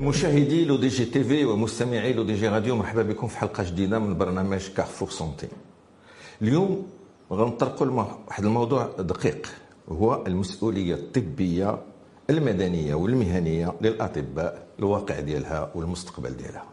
[0.00, 5.48] مشاهدي L'ODJ TV ومستمعي L'ODJ Radio مرحبا بكم في حلقة جديدة من برنامج Carrefour Santé
[6.42, 6.86] اليوم
[7.32, 9.48] غنطرقوا لواحد الموضوع دقيق
[9.88, 11.78] هو المسؤولية الطبية
[12.30, 16.64] المدنية والمهنية للأطباء الواقع ديالها والمستقبل ديالها.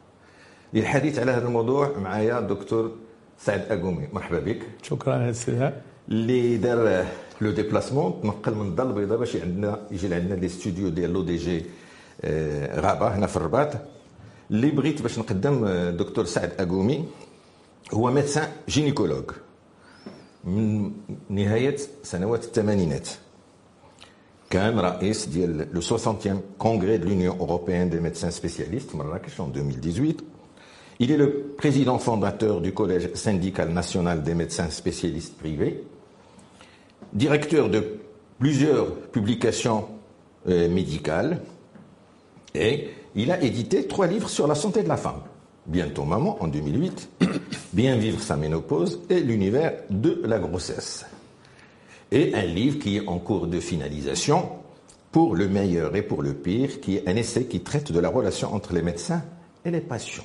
[0.73, 2.91] للحديث على هذا الموضوع معايا دكتور
[3.39, 4.07] سعد أقومي.
[4.13, 4.61] مرحبا بك.
[4.81, 5.71] شكرا سي
[6.09, 7.05] اللي دار
[7.41, 11.65] le déplacement تنقل من الدار البيضاء باش عندنا يجي لعندنا les studios ديال L'ODJ
[12.74, 13.72] غابه هنا في الرباط
[14.50, 17.04] اللي بغيت باش نقدم دكتور سعد اقومي
[17.94, 19.30] هو ميدسان جينيكولوج
[20.44, 20.92] من
[21.28, 23.08] نهايه سنوات الثمانينات
[24.50, 26.16] كان رئيس ديال لو 60
[26.58, 30.24] congrès de l'Union européenne des médecins spécialistes Marrakech en 2018
[31.02, 35.82] Il est le président fondateur du Collège syndical national des médecins spécialistes privés,
[37.14, 37.82] directeur de
[38.38, 39.88] plusieurs publications
[40.46, 41.40] euh, médicales,
[42.55, 45.21] et il a édité trois livres sur la santé de la femme.
[45.65, 47.09] Bientôt maman en 2008,
[47.73, 51.05] Bien vivre sa ménopause et l'univers de la grossesse.
[52.09, 54.49] Et un livre qui est en cours de finalisation
[55.11, 58.07] pour le meilleur et pour le pire, qui est un essai qui traite de la
[58.07, 59.23] relation entre les médecins
[59.65, 60.23] et les patients.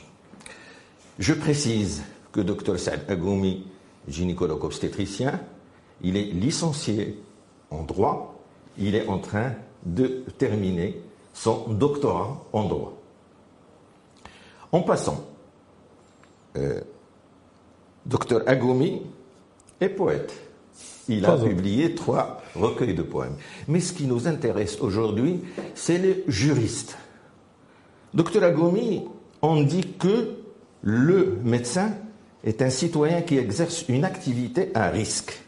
[1.19, 3.67] Je précise que Dr Saad Agoumi,
[4.07, 5.41] gynécologue obstétricien,
[6.03, 7.19] il est licencié
[7.71, 8.41] en droit,
[8.79, 11.01] il est en train de terminer
[11.33, 12.93] son doctorat en droit.
[14.73, 15.25] En passant,
[16.57, 16.81] euh,
[18.07, 19.03] Dr Agoumi
[19.81, 20.33] est poète.
[21.09, 23.35] Il a publié trois recueils de poèmes.
[23.67, 25.41] Mais ce qui nous intéresse aujourd'hui,
[25.75, 26.97] c'est les juristes.
[28.15, 29.05] Dr Agoumi,
[29.43, 30.37] on dit que
[30.83, 31.93] le médecin
[32.45, 35.43] est un citoyen qui exerce une activité à risque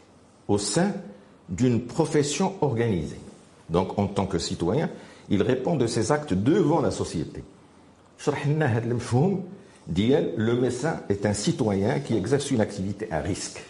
[0.47, 0.91] au sein
[1.49, 3.19] d'une profession organisée.
[3.69, 4.89] Donc, en tant que citoyen,
[5.29, 7.43] il répond de ses actes devant la société.
[9.87, 13.63] Le médecin est un citoyen qui exerce une activité à risque.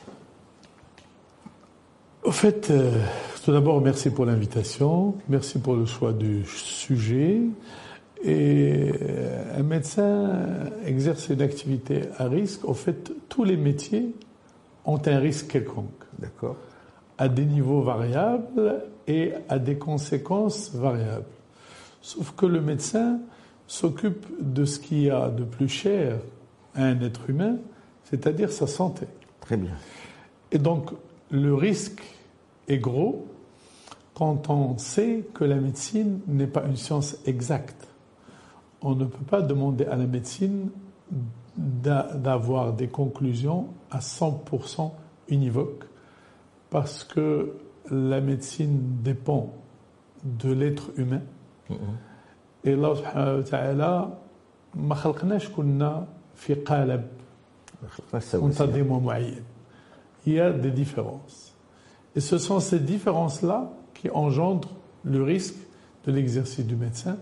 [2.23, 2.91] Au fait, euh,
[3.43, 7.41] tout d'abord, merci pour l'invitation, merci pour le choix du sujet.
[8.23, 12.63] Et euh, un médecin exerce une activité à risque.
[12.63, 14.15] Au fait, tous les métiers
[14.85, 15.89] ont un risque quelconque.
[16.17, 16.55] D'accord.
[17.17, 21.25] À des niveaux variables et à des conséquences variables.
[22.03, 23.19] Sauf que le médecin
[23.65, 26.19] s'occupe de ce qu'il y a de plus cher
[26.75, 27.55] à un être humain,
[28.03, 29.07] c'est-à-dire sa santé.
[29.41, 29.73] Très bien.
[30.51, 30.91] Et donc,
[31.31, 32.03] le risque
[32.67, 33.25] est gros
[34.13, 37.87] quand on sait que la médecine n'est pas une science exacte
[38.83, 40.69] on ne peut pas demander à la médecine
[41.57, 44.91] d'avoir des conclusions à 100%
[45.29, 45.85] univoques
[46.69, 47.53] parce que
[47.89, 49.53] la médecine dépend
[50.23, 51.21] de l'être humain
[51.70, 51.76] Mm-hmm.
[52.64, 54.18] Et Allah subhanahu wa ta'ala
[54.74, 57.04] ما خلقناش كنا في قالب
[60.26, 61.54] Il y a des différences.
[62.16, 65.56] Et ce sont ces différences-là qui engendrent le risque
[66.04, 67.18] de l'exercice du médecin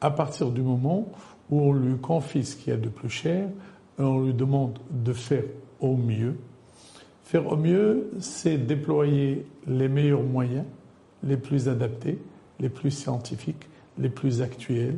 [0.00, 1.08] à partir du moment
[1.50, 3.48] où on lui confie ce qu'il y a de plus cher
[3.98, 5.44] et on lui demande de faire
[5.80, 6.36] au mieux.
[7.24, 10.64] Faire au mieux, c'est déployer les meilleurs moyens,
[11.22, 12.18] les plus adaptés,
[12.59, 14.97] les plus scientifiques, les plus actuels,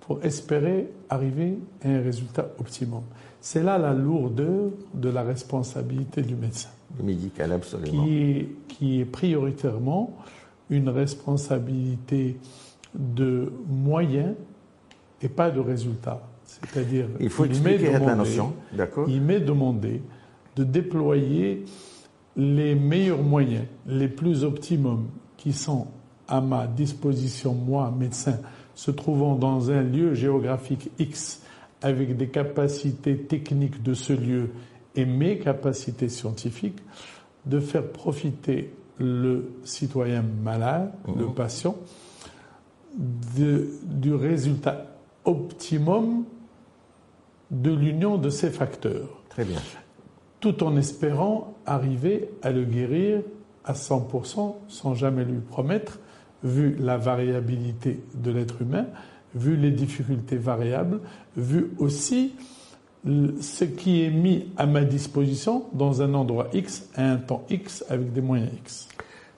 [0.00, 3.02] pour espérer arriver à un résultat optimum.
[3.40, 6.70] C'est là la lourdeur de la responsabilité du médecin.
[7.02, 8.04] Médical, absolument.
[8.04, 10.16] Qui est, qui est prioritairement
[10.70, 12.36] une responsabilité
[12.94, 14.34] de moyens
[15.22, 16.22] et pas de résultats.
[16.44, 20.02] C'est-à-dire, il faut expliquer la notion, d'accord Il m'est demandé
[20.54, 21.64] de déployer
[22.36, 25.88] les meilleurs moyens, les plus optimums qui sont
[26.28, 28.38] à ma disposition, moi, médecin,
[28.74, 31.42] se trouvant dans un lieu géographique X,
[31.82, 34.50] avec des capacités techniques de ce lieu
[34.94, 36.78] et mes capacités scientifiques,
[37.44, 41.34] de faire profiter le citoyen malade, le mmh.
[41.34, 41.76] patient,
[42.96, 44.86] du résultat
[45.24, 46.24] optimum
[47.50, 49.22] de l'union de ces facteurs.
[49.28, 49.60] Très bien.
[50.40, 53.22] Tout en espérant arriver à le guérir
[53.64, 55.98] à 100% sans jamais lui promettre,
[56.46, 58.86] vu la variabilité de l'être humain,
[59.34, 61.00] vu les difficultés variables,
[61.36, 62.34] vu aussi
[63.04, 67.84] ce qui est mis à ma disposition dans un endroit X à un temps X
[67.88, 68.88] avec des moyens X.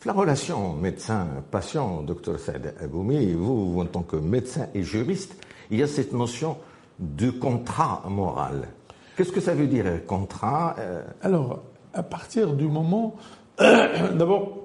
[0.07, 5.35] La relation médecin-patient, docteur Saad Aboumi, vous, vous, en tant que médecin et juriste,
[5.71, 6.57] il y a cette notion
[6.99, 8.69] de contrat moral.
[9.17, 11.03] Qu'est-ce que ça veut dire, contrat euh?
[11.23, 11.63] Alors,
[11.93, 13.17] à partir du moment.
[13.59, 14.58] D'abord,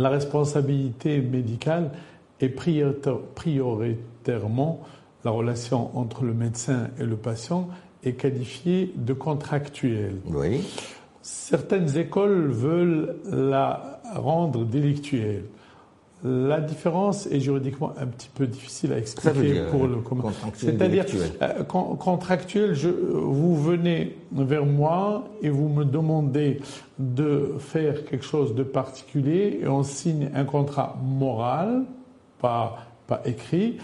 [0.00, 1.92] la responsabilité médicale
[2.40, 4.80] est prioritairement
[5.24, 7.68] la relation entre le médecin et le patient
[8.02, 10.16] est qualifiée de contractuelle.
[10.26, 10.66] Oui.
[11.20, 15.44] Certaines écoles veulent la rendre délictuelle.
[16.22, 20.22] La différence est juridiquement un petit peu difficile à expliquer dire, pour le euh, commun.
[20.24, 21.04] contractuel, C'est-à-dire,
[21.40, 26.60] euh, con- contractuel, je, vous venez vers moi et vous me demandez
[26.98, 31.84] de faire quelque chose de particulier et on signe un contrat moral,
[32.38, 32.76] pas,
[33.06, 33.78] pas écrit,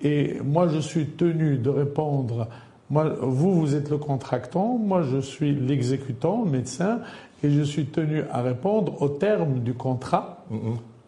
[0.00, 2.46] et moi je suis tenu de répondre.
[2.88, 7.00] Moi, vous, vous êtes le contractant, moi je suis l'exécutant, le médecin,
[7.42, 10.44] et je suis tenu à répondre au terme du contrat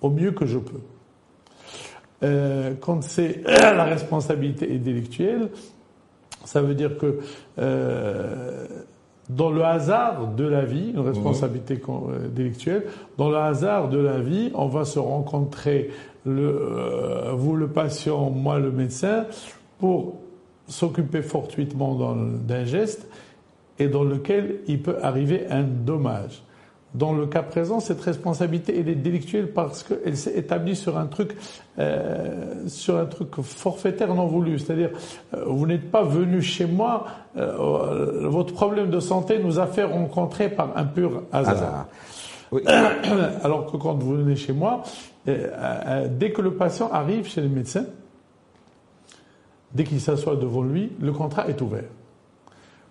[0.02, 0.80] au mieux que je peux.
[2.22, 5.48] Euh, quand c'est la responsabilité est délictuelle,
[6.44, 7.20] ça veut dire que
[7.58, 8.66] euh,
[9.30, 12.84] dans le hasard de la vie, une responsabilité con- euh, délictuelle,
[13.16, 15.90] dans le hasard de la vie, on va se rencontrer,
[16.26, 19.26] le, euh, vous le patient, moi le médecin,
[19.78, 20.16] pour
[20.68, 22.16] s'occuper fortuitement
[22.46, 23.08] d'un geste
[23.78, 26.42] et dans lequel il peut arriver un dommage.
[26.94, 31.06] Dans le cas présent, cette responsabilité elle est délictuelle parce qu'elle s'est établie sur un
[31.06, 31.36] truc,
[31.78, 34.58] euh, sur un truc forfaitaire non voulu.
[34.58, 34.90] C'est-à-dire,
[35.34, 37.06] euh, vous n'êtes pas venu chez moi,
[37.36, 41.54] euh, votre problème de santé nous a fait rencontrer par un pur hasard.
[41.54, 41.86] Hasard.
[42.52, 42.62] Oui.
[43.42, 44.82] Alors que quand vous venez chez moi,
[45.28, 47.86] euh, euh, dès que le patient arrive chez le médecin,
[49.72, 51.88] dès qu'il s'assoit devant lui, le contrat est ouvert.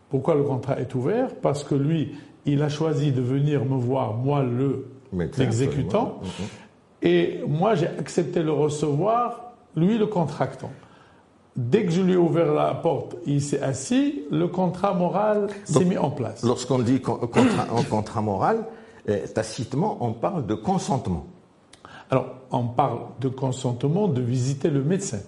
[0.10, 1.30] Pourquoi le contrat est ouvert?
[1.42, 2.16] Parce que lui,
[2.46, 4.88] il a choisi de venir me voir, moi, le
[5.38, 6.50] l'exécutant, absolument.
[7.02, 10.72] et moi, j'ai accepté de le recevoir, lui, le contractant.
[11.56, 15.84] Dès que je lui ai ouvert la porte, il s'est assis, le contrat moral s'est
[15.84, 16.44] mis en place.
[16.44, 17.20] Lorsqu'on dit con-
[17.90, 18.66] contrat, moral,
[19.10, 21.26] euh, tacitement, on parle de consentement.
[22.10, 25.20] Alors, on parle de consentement de visiter le médecin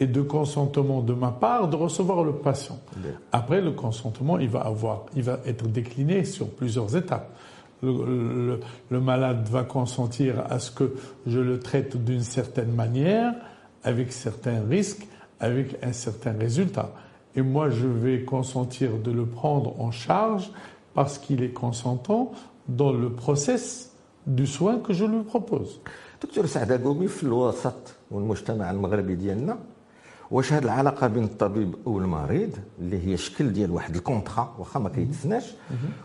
[0.00, 2.78] et de consentement de ma part de recevoir le patient.
[3.30, 7.30] Après, le consentement, il va avoir, il va être décliné sur plusieurs étapes.
[7.82, 8.60] Le, le-
[8.90, 10.94] le malade va consentir à ce que
[11.26, 13.34] je le traite d'une certaine manière,
[13.84, 15.06] avec certains risques,
[15.40, 16.90] avec un certain résultat.
[17.34, 20.50] Et moi, je vais consentir de le prendre en charge
[20.94, 22.32] parce qu'il est consentant
[22.68, 23.92] dans le process
[24.26, 25.80] du soin que je lui propose.
[26.22, 29.58] دكتور سعد قومي في الوسط والمجتمع المغربي ديالنا
[30.31, 34.89] واش هذه العلاقة بين الطبيب والمريض اللي هي شكل ديال واحد ال contrat واخا ما
[34.89, 35.53] كيتسناش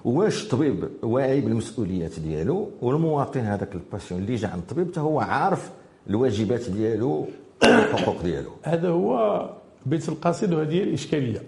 [0.04, 5.20] واش الطبيب واعي بالمسؤوليات ديالو والمواطن هذاك ال patient اللي جا عند الطبيب حتى هو
[5.20, 5.70] عارف
[6.10, 7.26] الواجبات ديالو
[7.62, 8.50] والحقوق ديالو.
[8.62, 9.50] هذا هو
[9.86, 11.42] بيت القصيد وهذه هي الإشكالية.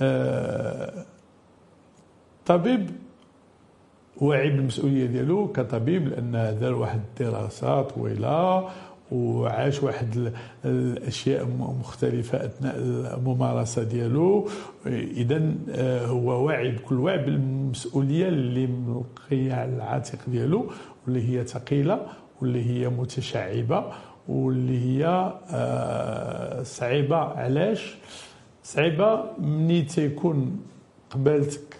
[0.00, 1.04] آه،
[2.46, 2.90] طبيب
[4.16, 8.68] واعي بالمسؤولية ديالو كطبيب لأن دار واحد الدراسات طويلة
[9.12, 10.32] وعاش واحد ال-
[10.64, 11.46] الأشياء
[11.80, 12.74] مختلفة أثناء
[13.18, 14.48] الممارسة ديالو.
[14.86, 15.52] اذا
[16.06, 20.70] هو واعي بكل واعي بالمسؤولية اللي ملقيه على العاتق ديالو
[21.06, 22.06] واللي هي ثقيلة
[22.40, 23.84] واللي هي متشعبة
[24.28, 27.16] واللي هي آه، صعيبة.
[27.16, 27.96] علاش؟
[28.62, 30.60] صعيبة ملي تيكون
[31.10, 31.76] قبالتك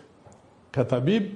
[0.72, 1.30] كطبيب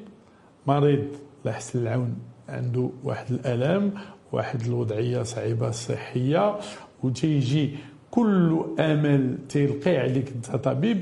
[0.66, 1.04] مريض
[1.44, 2.14] لا يحسن العون
[2.48, 3.92] عنده واحد الالام
[4.32, 6.58] واحد الوضعية صعيبة صحية
[7.02, 7.70] وتيجي
[8.10, 11.00] كل امل تيلقي عليك أنت طبيب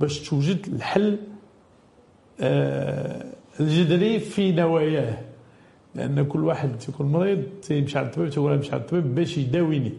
[0.00, 1.18] باش توجد الحل
[2.40, 3.24] آه،
[3.60, 5.18] الجذري في نواياه.
[5.94, 9.92] لأن كل واحد تيكون مريض تيمشي عند الطبيب تيقول نمشي عند الطبيب باش يداويني.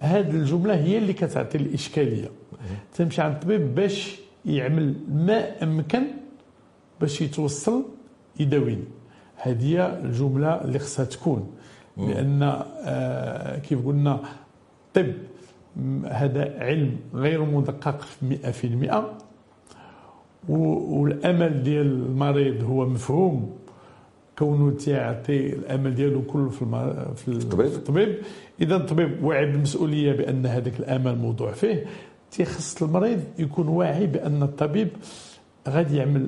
[0.00, 2.28] هذه الجملة هي اللي كتعطي الإشكالية.
[2.94, 6.02] تمشي عند الطبيب باش يعمل ما أمكن
[7.00, 7.84] باش يتوصل
[8.40, 8.84] يداويني.
[9.36, 11.50] هذه هي الجملة اللي خصها تكون.
[11.98, 12.42] لأن
[12.84, 14.20] آه، كيف قلنا
[14.96, 15.12] الطب
[16.10, 19.12] هذا علم غير مدقق في 100%
[20.48, 23.50] و- والأمل ديال المريض هو مفهوم.
[24.38, 27.66] كونه تيعطي الأمل ديالو كله في الم- في الطبيب.
[27.66, 28.14] الطبيب.
[28.60, 31.84] إذا الطبيب واعي بالمسؤوليه بأن هذاك الأمل موضوع فيه.
[32.30, 34.88] تيخص المريض يكون واعي بأن الطبيب
[35.68, 36.26] غادي يعمل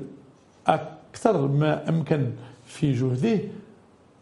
[0.67, 2.29] أكثر ما أمكن
[2.65, 3.39] في جهده.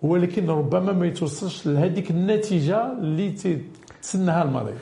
[0.02, 4.76] ولكن ربما ما يتوصلش لهذيك النتيجة اللي تتسناها المريض.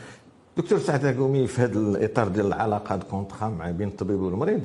[0.57, 4.61] دكتور سعد قومي في هذا الإطار ديال العلاقة contrat مع بين الطبيب والمريض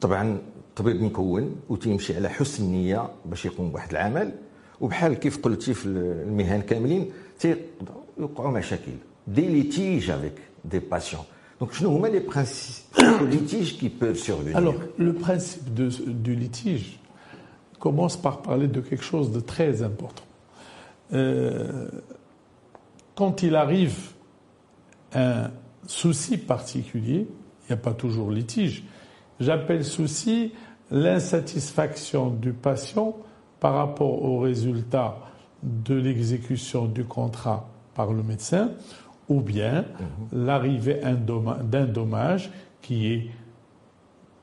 [0.00, 4.32] طبعا الطبيب مكون وتيمشي على حسن النية باش يقوم بواحد العمل
[4.80, 7.10] وبحال كيف قلتي في المهن كاملين
[7.40, 8.92] تيوقعوا مشاكل
[9.28, 11.22] des litiges avec des patients
[11.60, 12.84] donc شنو هما les principaux
[13.20, 16.99] litiges qui peuvent survenir Alors, le principe de- du litige
[17.80, 20.22] commence par parler de quelque chose de très important.
[21.12, 21.88] Euh,
[23.16, 24.10] quand il arrive
[25.14, 25.50] un
[25.86, 28.84] souci particulier, il n'y a pas toujours litige.
[29.40, 30.52] J'appelle souci
[30.90, 33.16] l'insatisfaction du patient
[33.58, 35.18] par rapport au résultat
[35.62, 38.70] de l'exécution du contrat par le médecin
[39.28, 40.44] ou bien mhm.
[40.46, 41.00] l'arrivée
[41.64, 42.50] d'un dommage
[42.82, 43.30] qui est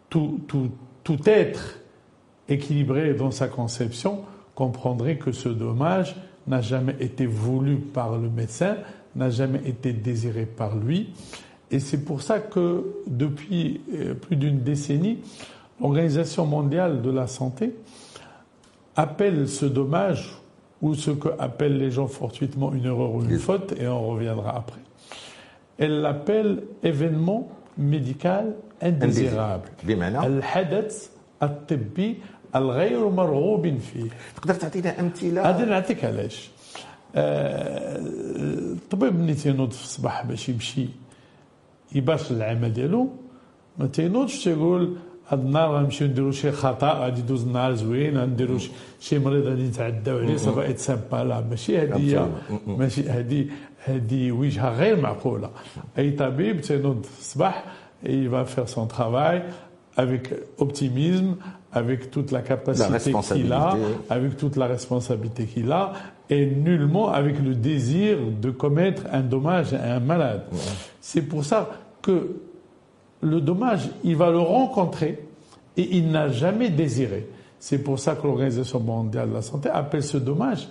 [0.09, 0.71] tout, tout,
[1.03, 1.79] tout être
[2.49, 4.21] équilibré dans sa conception,
[4.55, 6.15] comprendrait que ce dommage
[6.47, 8.77] n'a jamais été voulu par le médecin,
[9.15, 11.13] n'a jamais été désiré par lui.
[11.69, 15.19] Et c'est pour ça que depuis euh, plus d'une décennie,
[15.81, 17.75] l'Organisation mondiale de la santé
[18.95, 20.37] appelle ce dommage
[20.81, 24.55] ou ce que appellent les gens fortuitement une erreur ou une faute, et on reviendra
[24.55, 24.81] après,
[25.77, 29.69] elle l'appelle événement médical indésirable.
[31.39, 31.57] al
[32.55, 34.09] الغير مرغوب فيه.
[34.35, 36.49] تقدر تعطينا أمثلة؟ غادي نعطيك علاش.
[38.75, 40.87] الطبيب ملي تينوض في الصباح باش يمشي
[41.95, 43.09] يباشر العمل ديالو.
[43.77, 44.95] ما تينوضش تيقول
[45.29, 48.57] هاد النهار غنمشيو نديرو شي خطأ غادي يدوز النهار زوين غنديرو
[48.99, 52.19] شي مريض غادي نتعداو عليه صافا ايت سامبا لا ماشي هادي
[52.67, 53.49] ماشي هادي
[53.85, 55.49] هادي وجهة غير معقولة.
[55.97, 57.65] أي طبيب تينوض في الصباح
[58.05, 59.41] il va faire son travail
[59.97, 60.23] avec
[60.59, 61.31] optimisme,
[61.77, 63.77] avec toute la capacité qu'il a,
[64.09, 65.93] avec toute la responsabilité qu'il a,
[66.29, 70.43] et nullement avec le désir de commettre un dommage à un malade.
[70.99, 71.69] C'est pour ça
[72.01, 72.35] que
[73.21, 75.23] le dommage, il va le rencontrer
[75.77, 77.27] et il n'a jamais désiré.
[77.59, 80.67] C'est pour ça que l'Organisation mondiale de la santé appelle ce dommage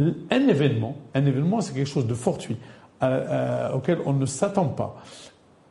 [0.00, 0.96] un événement.
[1.14, 2.56] Un événement, c'est quelque chose de fortuit
[3.02, 4.96] euh, euh, auquel on ne s'attend pas.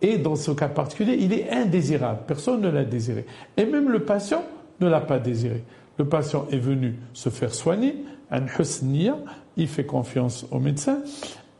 [0.01, 2.21] Et dans ce cas particulier, il est indésirable.
[2.27, 3.25] Personne ne l'a désiré.
[3.57, 4.43] Et même le patient
[4.80, 5.64] ne l'a pas désiré.
[5.98, 9.16] Le patient est venu se faire soigner, un husniya,
[9.56, 10.98] il fait confiance au médecin,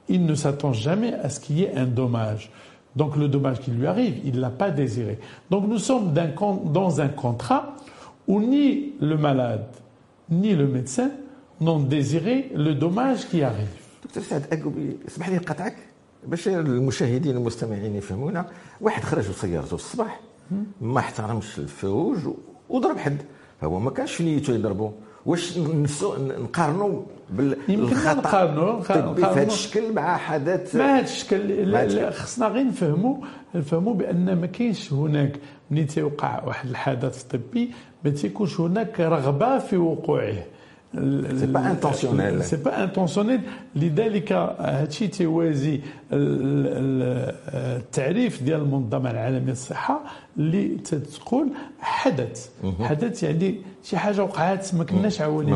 [0.09, 2.51] il ne s'attend jamais à ce qu'il y ait un dommage.
[2.95, 5.19] Donc le dommage qui lui arrive, il ne l'a pas désiré.
[5.51, 7.75] Donc nous sommes dans un contrat
[8.27, 9.67] où ni le malade
[10.29, 11.11] ni le médecin
[11.61, 13.75] n'ont désiré le dommage qui arrive.
[14.07, 14.47] دكتور سعد
[15.09, 15.77] اسمح لي نقطعك
[16.27, 18.47] باش المشاهدين والمستمعين يفهمونا
[18.81, 20.21] واحد خرج بسيارته الصباح
[20.81, 22.19] ما احترمش الفروج
[22.76, 23.18] وضرب حد.
[23.64, 24.92] هو ما كانش في نيته يضربه
[25.26, 25.58] واش
[26.18, 33.16] نقارنوا بالخطأ؟ نقارنوا في هذا الشكل مع حدث مع هذا الشكل خصنا غير نفهموا
[33.56, 35.40] نفهموا بأن ما كاينش هناك
[35.72, 37.72] ملي تيوقع واحد الحدث طبي
[38.06, 40.44] ما تيكونش هناك رغبة في وقوعه.
[41.40, 43.42] c'est pas intentionnel c'est pas intentionnel
[43.76, 45.80] لذلك هادشي تيوازي
[46.12, 47.24] التعريف
[48.44, 50.02] ديال المنظمه العالميه للصحه
[50.38, 51.48] اللي تتقول
[51.80, 52.50] حدث.
[52.82, 55.54] حدث يعني شي حاجة وقعت ما كناش عوالين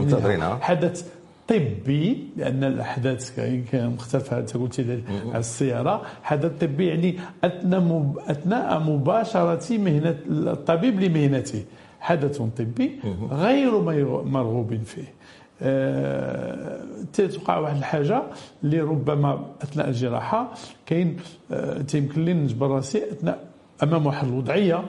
[0.62, 1.06] حدث
[1.48, 3.40] طبي لأن الأحداث
[3.72, 6.02] كان مختلفة أنت قلتي على السيارة.
[6.24, 11.64] حدث طبي يعني أثناء أثناء مباشرة مهنه الطبيب لمهنته.
[12.00, 13.00] حدث طبي
[13.32, 13.80] غير
[14.24, 15.16] مرغوب فيه.
[15.62, 18.24] أه توقع واحد الحاجة
[18.64, 20.54] اللي ربما أثناء الجراحة
[20.86, 21.18] كاين
[21.52, 23.40] أه تيمكن لي نجبر راسي أثناء
[23.84, 24.84] أمام واحد الوضعية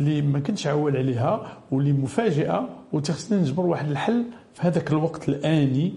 [0.00, 5.92] اللي ما كنتش عول عليها واللي مفاجئة وتخصني نجبر واحد الحل في هذاك الوقت الآني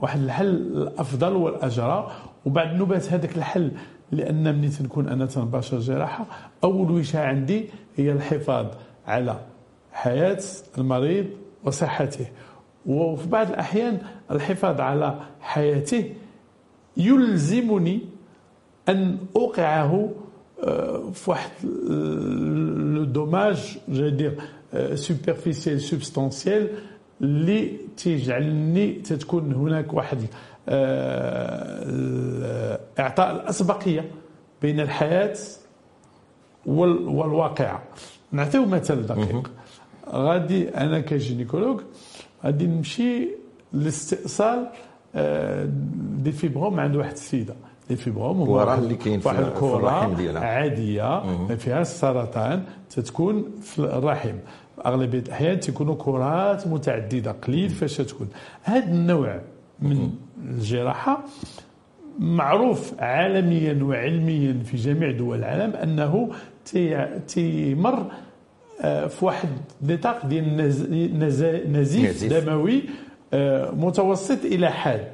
[0.00, 2.10] واحد الحل الأفضل والأجرى.
[2.46, 3.72] وبعد نبات هذاك الحل
[4.12, 6.26] لأن ملي تنكون أنا تنباشر جراحة
[6.64, 8.66] أول وجهة عندي هي الحفاظ
[9.06, 9.40] على
[9.92, 10.38] حياة
[10.78, 11.26] المريض
[11.64, 12.26] وصحته.
[12.88, 13.98] وفي بعض الأحيان
[14.30, 16.14] الحفاظ على حياته
[16.96, 18.00] يلزمني
[18.88, 20.10] أن أوقعه
[21.12, 21.50] في واحد
[22.94, 24.40] لو دوماج جو دير
[24.94, 26.68] superficiel substantiel
[27.20, 30.18] اللي تيجعلني تتكون هناك واحد
[32.98, 34.10] إعطاء الأسبقية
[34.62, 35.36] بين الحياة
[36.66, 37.78] والواقع.
[38.32, 39.50] نعطيو مثال دقيق.
[40.08, 41.80] غادي أنا ك gynécologue
[42.44, 43.28] غادي نمشي
[43.72, 44.66] لاستئصال
[46.18, 47.54] des fibromes عند واحد السيدة.
[47.88, 49.90] des fibromes هو اللي كاين في واحد الكره
[50.38, 54.34] عادية ما فيهاش السرطان تتكون في الرحم.
[54.86, 58.28] أغلبية الأحيان تكونوا كرات متعددة قليل فاش تكون.
[58.62, 59.40] هذا النوع
[59.82, 60.10] من
[60.44, 61.24] الجراحة
[62.18, 66.30] معروف عالميا وعلميا في جميع دول العالم أنه
[67.28, 68.06] تيمر
[68.82, 69.48] في واحد
[69.82, 70.56] نطاق ديال
[71.72, 72.82] نزيف دموي
[73.72, 75.08] متوسط إلى حاد.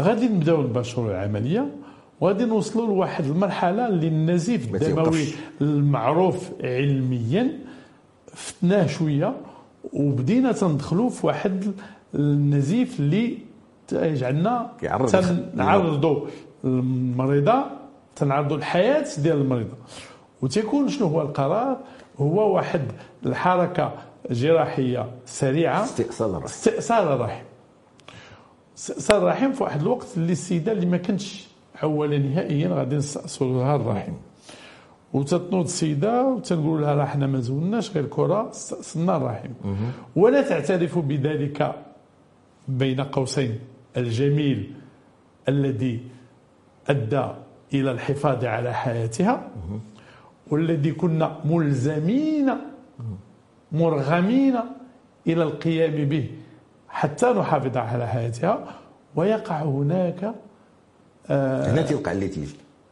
[0.00, 1.68] غادي نبداو نباشروا العملية
[2.20, 5.24] وغادي نوصلوا لواحد المرحلة اللي النزيف الدموي
[5.60, 7.58] المعروف علميا
[8.34, 9.34] فتناه شوية
[9.92, 11.72] وبدينا تندخلوا في واحد
[12.14, 13.38] النزيف اللي
[13.92, 14.72] يجعلنا
[15.54, 16.26] نعرضوا
[16.64, 17.64] المريضه
[18.16, 19.76] تنعرضوا الحياة ديال المريضة.
[20.42, 21.76] وتيكون شنو هو القرار؟
[22.18, 22.82] هو واحد
[23.26, 23.92] الحركة
[24.30, 25.84] جراحية سريعة.
[25.84, 26.44] استئصال الرحم.
[26.44, 27.44] استئصال الرحم.
[28.78, 33.76] استئصال الرحم في واحد الوقت اللي السيدة اللي ما كانتش حواله نهائيا غادي نستأصلوا لها
[33.76, 34.12] الرحم.
[35.12, 39.50] وتتنوض السيدة وتنقول لها راه حنا ما زولناش غير كرة استأصلنا الرحم.
[40.16, 41.74] ولا تعترف بذلك
[42.68, 43.58] بين قوسين.
[43.96, 44.72] الجميل
[45.48, 46.00] الذي
[46.88, 47.26] أدى
[47.74, 49.48] إلى الحفاظ على حياتها.
[50.52, 52.50] والذي كنا ملزمين
[53.72, 54.56] مرغمين
[55.26, 56.30] إلى القيام به
[56.88, 58.64] حتى نحافظ على حياتها
[59.16, 60.34] ويقع هناك
[61.30, 62.48] آه هنا تيوقع ال litige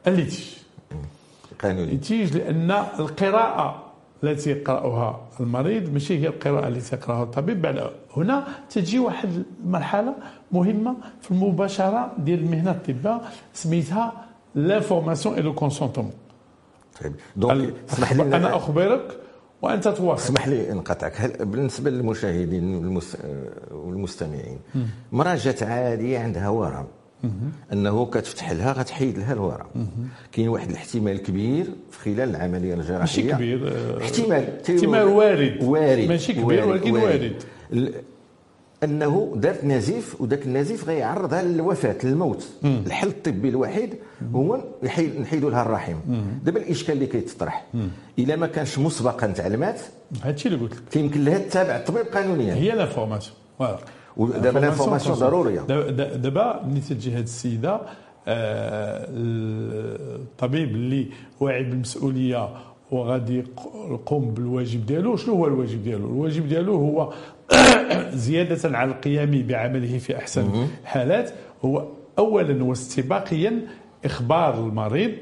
[0.06, 0.44] ال litige
[1.62, 3.82] قانوني ال litige لأن القراءة
[4.24, 7.62] التي يقرأها المريض ماشي هي القراءة التي يقرأها الطبيب.
[7.62, 10.14] بعد هنا تجي واحد المرحله
[10.52, 13.20] مهمة في المباشرة ديال المهنه الطبيه
[13.52, 14.12] سميتها
[14.54, 16.12] l'information et le consentement
[17.02, 19.16] طيب donc اسمح لي أنا أخبرك
[19.62, 20.24] وأنت توافق.
[20.24, 23.00] اسمح لي نقطعك هل بالنسبة للمشاهدين
[23.70, 24.58] والمستمعين
[25.12, 26.86] مراه جات عادية عندها ورم
[27.72, 29.66] أنه كتفتح لها غتحيد لها الورم
[30.32, 32.98] كاين واحد الاحتمال كبير في خلال العملية الجراحية.
[32.98, 35.62] ماشي كبير احتمال احتمال وارد.
[35.62, 36.08] وارد.
[36.08, 37.32] ماشي كبير ولكن وارد,
[37.72, 37.94] وارد.
[38.84, 43.94] أنه دارت نزيف وذاك النزيف غيعرضها للوفاه للموت الحل الطبي الوحيد
[44.34, 44.60] هو
[45.20, 45.96] نحيدوا لها الرحم.
[46.44, 47.66] دابا الإشكال اللي كيتطرح.
[48.18, 49.80] إلا ما كانش مسبقا تعلمات
[50.22, 50.82] هادشي اللي قلت لك.
[50.90, 52.54] كيمكن لها تتابع الطبيب قانونيا.
[52.54, 53.78] هي l'information voilà.
[54.16, 55.60] ودابا l'information ضرورية.
[55.60, 57.80] دابا ملي تجي هذه السيدة
[58.28, 61.06] آه الطبيب اللي
[61.40, 62.48] واعي بالمسؤولية
[62.90, 63.44] وغادي
[63.90, 67.12] يقوم بالواجب ديالو شنو هو الواجب ديالو؟ الواجب ديالو هو
[68.26, 71.30] زيادة على القيام بعمله في أحسن الحالات
[71.64, 71.88] هو
[72.18, 73.60] أولا واستباقيا
[74.04, 75.12] إخبار المريض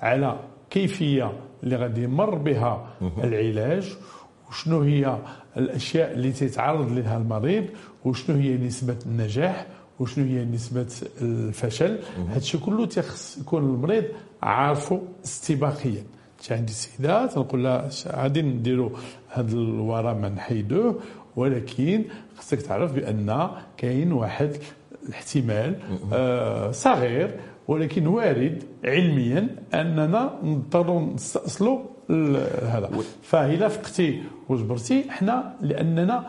[0.00, 0.38] على
[0.70, 2.86] كيفية اللي غادي يمر بها
[3.24, 3.96] العلاج
[4.48, 5.18] وشنو هي
[5.56, 7.64] الأشياء اللي تتعرض لها المريض
[8.04, 9.66] وشنو هي نسبة النجاح
[10.00, 10.86] وشنو هي نسبة
[11.22, 11.98] الفشل.
[12.28, 14.04] هادشي كله تيخص يكون المريض
[14.42, 16.02] عارفه استباقيا.
[16.50, 18.90] عندي سيدات نقول لها غادي نديروا
[19.28, 21.00] هذا الورم نحيدوه
[21.36, 22.04] ولكن
[22.36, 24.50] خصك تعرف بأن كاين واحد
[25.08, 25.76] الاحتمال
[26.12, 27.30] آه صغير
[27.68, 31.78] ولكن وارد علميا أننا نضطروا نستاصلوا
[32.62, 32.90] هذا.
[33.22, 36.26] فإذا فقتي وجبرتي إحنا لأننا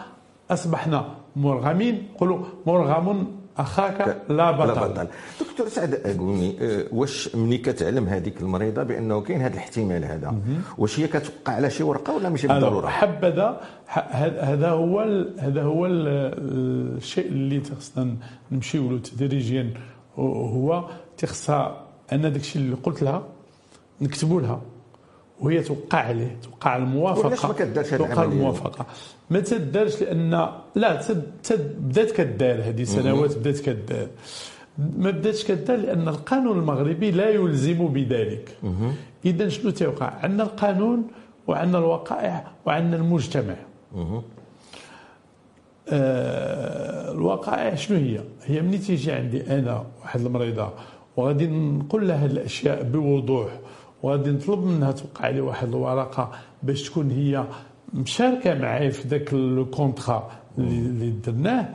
[0.52, 5.08] أصبحنا مرغمين نقولوا مرغم أخاك لا بطل, لا بطل.
[5.41, 10.36] دكتور سعد قولي آه، واش ملي كتعلم هذيك المريضة بأنه كاين هذا الاحتمال هذا؟
[10.78, 13.62] واش هي كتوقع على شي ورقة ولا ماشي بالضرورة؟ حبذا
[14.39, 15.00] هذا هو
[15.39, 18.15] هذا هو الشيء اللي خصنا
[18.52, 19.74] نمشيو له تدريجيا
[20.20, 23.24] هو تخصها أنا داك الشيء اللي قلت لها
[24.02, 24.62] نكتبوا لها.
[25.39, 27.28] وهي توقع عليه توقع الموافقة.
[27.28, 28.86] علاش ما كدارش هذه توقع الموافقة.
[29.30, 31.02] ما تدارش لأن لا
[31.43, 34.08] تد بدات كدار هذه سنوات بدات كدار.
[34.98, 38.58] ما بداتش كدار لأن القانون المغربي لا يلزم بذلك.
[39.26, 41.08] اذا شنو تيوقع؟ عندنا القانون
[41.48, 43.56] وعندنا الوقائع وعندنا المجتمع.
[45.89, 50.69] آه الوقائع شنو هي؟ هي ملي تيجي عندي أنا واحد المريضة
[51.17, 53.60] وغادي نقول لها الأشياء بوضوح
[54.04, 56.32] وغادي نطلب منها توقع لي واحد الورقة
[56.64, 57.46] باش تكون هي
[57.94, 61.74] مشاركة معايا في ذاك الكونترا اللي درناه.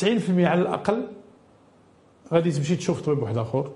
[0.00, 1.06] 90% على الأقل.
[2.32, 3.70] غادي تمشي تشوف طبيب واحد آخر.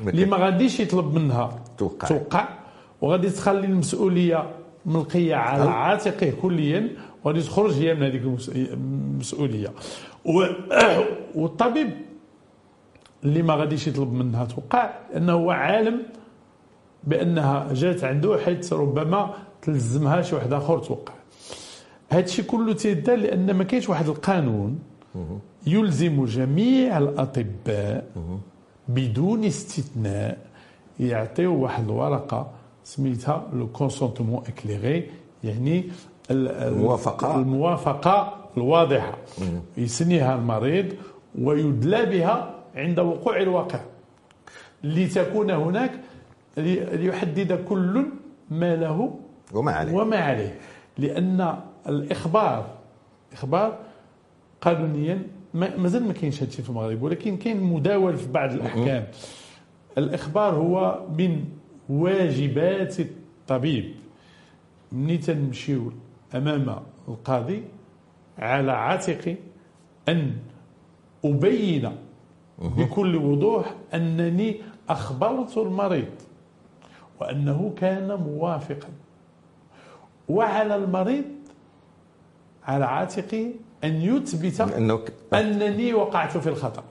[0.00, 2.48] اللي ما غاديش يطلب منها توقع, توقع.
[3.00, 4.50] وغادي تخلي المسؤولية
[4.86, 6.88] ملقية على عاتقه كليا.
[7.24, 9.72] وغادي تخرج هي من هذيك المسؤولية.
[11.34, 12.07] والطبيب
[13.24, 16.02] اللي ما غاديش يطلب منها توقع لأنه هو عالم
[17.04, 21.12] بأنها جات عنده حيث ربما تلزمها شي واحد آخر توقع.
[22.10, 24.78] هذا الشيء كله تيدار لأن ما كاينش واحد القانون
[25.66, 28.04] يلزم جميع الأطباء
[28.88, 30.38] بدون استثناء
[31.00, 32.50] يعطيو واحد الورقة
[32.84, 35.10] سميتها le consentement éclairé
[35.44, 35.84] يعني
[36.30, 37.36] الموافقة.
[37.36, 39.14] الموافقة الواضحة.
[39.76, 40.86] يسنيها المريض
[41.38, 43.80] ويدلى بها عند وقوع الواقع.
[44.84, 46.00] لتكون هناك
[46.56, 48.06] ليحدد كل
[48.50, 49.18] ما له
[49.54, 49.92] وما عليه.
[49.92, 50.58] وما عليه.
[50.98, 52.66] لأن الإخبار
[53.32, 53.78] إخبار
[54.60, 55.22] قانونيا
[55.54, 59.06] مازال ما كاينش هادشي في المغرب ولكن كاين مداول في بعض الأحكام.
[59.98, 61.44] الإخبار هو من
[61.88, 63.94] واجبات الطبيب.
[64.92, 65.92] ملي تنمشيو
[66.34, 67.62] أمام القاضي
[68.38, 69.36] على عاتقي
[70.08, 70.32] أن
[71.24, 71.90] أبين
[72.58, 76.10] بكل وضوح أنني أخبرت المريض
[77.20, 78.88] وأنه كان موافقا.
[80.28, 81.24] وعلى المريض
[82.64, 83.52] على عاتقه
[83.84, 84.60] أن يثبت
[85.34, 86.84] أنني وقعت في الخطأ.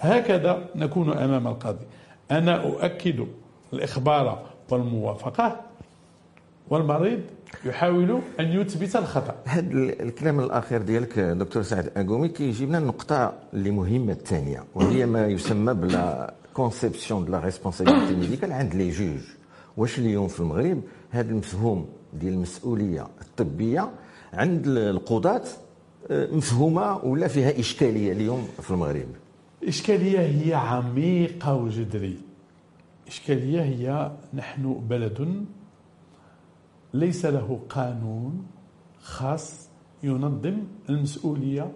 [0.00, 1.84] هكذا نكون أمام القاضي.
[2.30, 3.26] أنا أؤكد
[3.72, 5.60] الإخبار والموافقة
[6.68, 7.20] والمريض
[7.64, 9.34] يحاول أن يثبت الخطأ.
[9.44, 15.74] هذا الكلام الأخير ديالك دكتور سعد اكومي كيجيبنا النقطة اللي مهمة الثانية وهي ما يسمى
[15.74, 19.20] ب la conception de la responsabilité médicale عند les juges
[19.76, 20.80] واش اليوم في المغرب
[21.10, 21.86] هذا المفهوم
[22.20, 23.90] ديال المسؤولية الطبية
[24.32, 25.42] عند القضاة
[26.10, 29.06] آه، مفهومة ولا فيها إشكالية اليوم في المغرب؟
[29.68, 32.16] إشكالية هي عميقة وجذرية.
[33.08, 35.44] إشكالية هي نحن بلد
[36.94, 38.46] ليس له قانون
[39.02, 39.68] خاص
[40.02, 40.56] ينظم
[40.88, 41.72] المسؤولية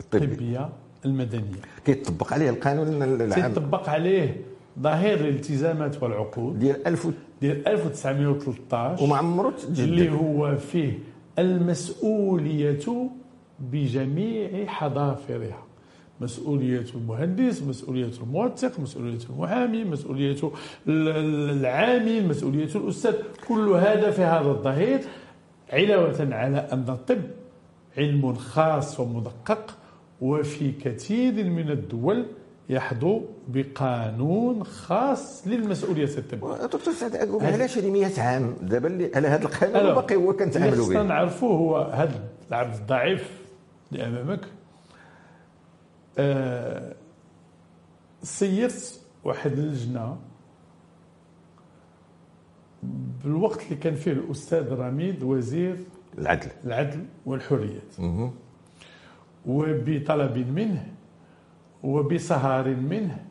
[0.00, 0.68] الطبية
[1.04, 1.60] المدنية.
[1.84, 3.52] كيطبق عليه القانون العام.
[3.52, 4.36] تطبق عليه
[4.80, 6.58] ظاهر الالتزامات والعقود.
[6.58, 7.06] ديال 1000
[7.40, 10.98] ديال 1913 وما عمرو اللي هو فيه
[11.38, 13.10] المسؤولية
[13.60, 15.62] بجميع حظافرها.
[16.20, 20.36] مسؤولية المهندس مسؤولية الموثق مسؤولية المحامي مسؤولية
[20.88, 23.14] العامل مسؤولية الأستاذ.
[23.48, 25.00] كل هذا في هذا الظهير
[25.72, 27.22] علاوة على أن الطب
[27.98, 29.76] علم خاص ومدقق
[30.20, 32.26] وفي كثير من الدول
[32.68, 36.66] يحظو بقانون خاص للمسؤولية الطبية.
[36.66, 40.96] دكتور سعد علاش هذه 100 عام؟ دابا على هذا القانون باقي هو كنتعاملوا به.
[40.96, 43.30] اللي نعرفوه هو هذا العبد الضعيف
[43.92, 44.40] اللي أمامك
[46.18, 46.94] آه
[48.22, 50.18] سيرت واحد اللجنة.
[53.24, 55.76] بالوقت اللي كان فيه الأستاذ رميد وزير
[56.18, 56.50] العدل.
[56.64, 58.00] العدل والحريات.
[59.46, 60.92] وبطلب منه
[61.82, 63.24] وبسهر منه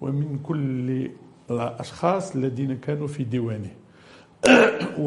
[0.00, 1.10] ومن كل
[1.50, 3.70] الأشخاص الذين كانوا في ديوانه.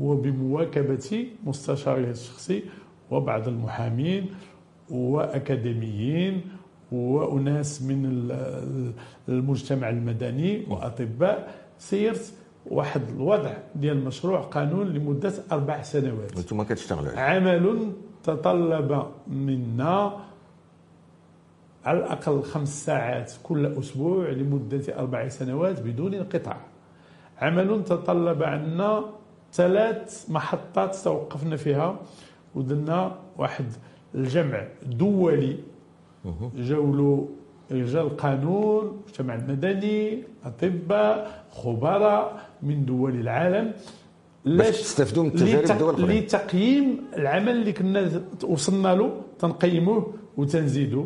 [0.00, 2.62] وبمواكبة مستشاره الشخصي
[3.10, 4.34] وبعض المحامين
[4.90, 6.40] وأكاديميين
[6.92, 8.30] وأناس من
[9.28, 11.54] المجتمع المدني وأطباء.
[11.78, 12.32] سيرت
[12.66, 16.36] واحد الوضع ديال مشروع قانون لمدة أربع سنوات.
[16.36, 20.20] وأنتم كتشتغلوا عمل تطلب منا
[21.84, 26.60] على الأقل خمس ساعات كل أسبوع لمدة أربع سنوات بدون انقطاع.
[27.38, 29.04] عمل تطلب عنا
[29.52, 32.00] ثلاث محطات توقفنا فيها.
[32.54, 33.64] ودرنا واحد
[34.14, 35.56] الجمع دولي
[36.56, 37.26] جولوا
[37.72, 43.72] رجال قانون المجتمع المدني أطباء خبراء من دول العالم.
[44.44, 51.04] باش تستافدوا من تجارب الدول الاخرى لتقييم العمل اللي كنا وصلنا له تنقيموه وتنزيدوا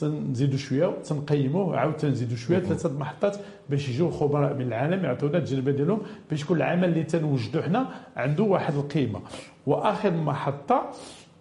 [0.00, 3.36] تنزيدوا شوية تنقيموه عاود تنزيدوا شوية ثلاثة محطات
[3.70, 8.44] باش يجوا خبراء من العالم يعطونا التجربة ديالهم باش كل عمل اللي تنوجدوا حنا عنده
[8.44, 9.20] واحد القيمة.
[9.66, 10.90] وآخر محطة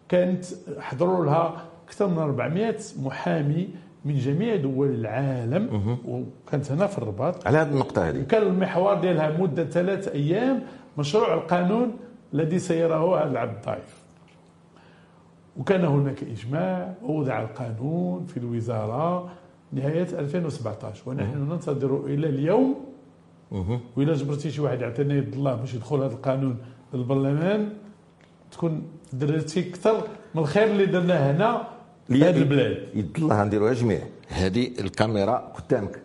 [0.10, 0.46] كانت
[0.80, 3.70] حضروا لها أكثر من 400 محامي
[4.06, 5.98] من جميع دول العالم.
[6.06, 7.48] وكانت هنا في الرباط.
[7.48, 8.22] على هذه النقطة هذه.
[8.22, 10.62] كان المحور ديالها مدة ثلاث أيام
[10.98, 11.92] مشروع القانون
[12.34, 14.04] الذي سيره هذا العبد الضعيف.
[15.58, 19.30] وكان هناك إجماع ووضع القانون في الوزارة
[19.72, 22.76] نهاية 2017 ونحن ننتظر إلى اليوم.
[23.98, 26.58] وإلا جبرتي شي واحد يعطينا يد الله باش يدخل هذا القانون
[26.94, 27.70] للبرلمان
[28.52, 28.84] تكون
[29.19, 31.67] درتي أكثر من الخير اللي درناه هنا
[32.08, 32.78] في هذه البلاد.
[32.93, 33.99] يد الله نديروها جميع.
[34.28, 36.02] هذه الكاميرا قدامك.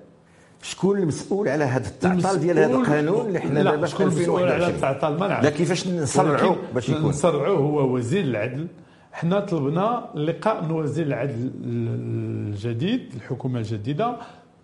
[0.63, 5.21] شكون المسؤول على هذا التعطال ديال هذا القانون اللي حنا دابا شكون المسؤول على التعطال
[5.21, 5.45] ما نعرف.
[5.45, 8.67] لا كيفاش نسرعوا باش يكون؟ نسرعوا هو وزير العدل.
[9.13, 14.17] حنا طلبنا لقاء من وزير العدل الجديد الحكومة الجديدة.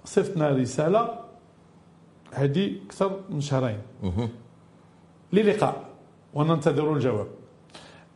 [0.04, 1.10] صيفطنا رسالة.
[2.32, 3.78] هذه أكثر من شهرين.
[5.32, 5.76] للقاء.
[6.34, 7.26] وننتظر الجواب.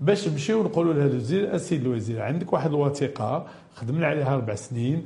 [0.01, 5.05] باش نمشيو نقولوا لهذا الوزير السيد الوزير عندك واحد الوثيقة خدمنا عليها أربع سنين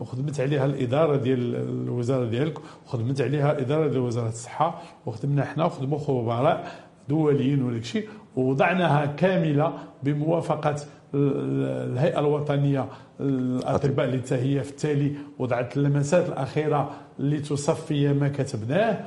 [0.00, 5.98] وخدمت عليها الإدارة ديال الوزارة ديالك وخدمت عليها الإدارة ديال وزارة الصحة وخدمنا حنا وخدموا
[5.98, 6.72] خبراء
[7.08, 10.76] دوليين وداك الشيء ووضعناها كاملة بموافقة
[11.14, 12.88] الهيئة الوطنية
[13.20, 19.04] الأطباء اللي هي في التالي وضعت اللمسات الأخيرة لتصفي ما كتبناه.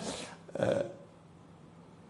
[0.58, 0.86] آه،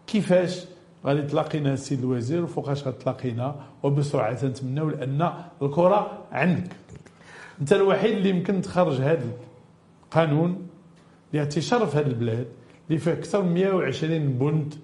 [0.06, 0.64] كيفاش
[1.06, 5.32] غادي تلاقينا السيد الوزير وفوقاش غتلاقينا وبسرعة تنتمناو لأن
[5.62, 6.76] الكرة عندك.
[7.60, 9.24] أنت الوحيد اللي يمكن تخرج هذا
[10.04, 10.66] القانون
[11.34, 12.46] اللي تشرف هذه البلاد
[12.88, 14.74] اللي فيه أكثر من 120 بند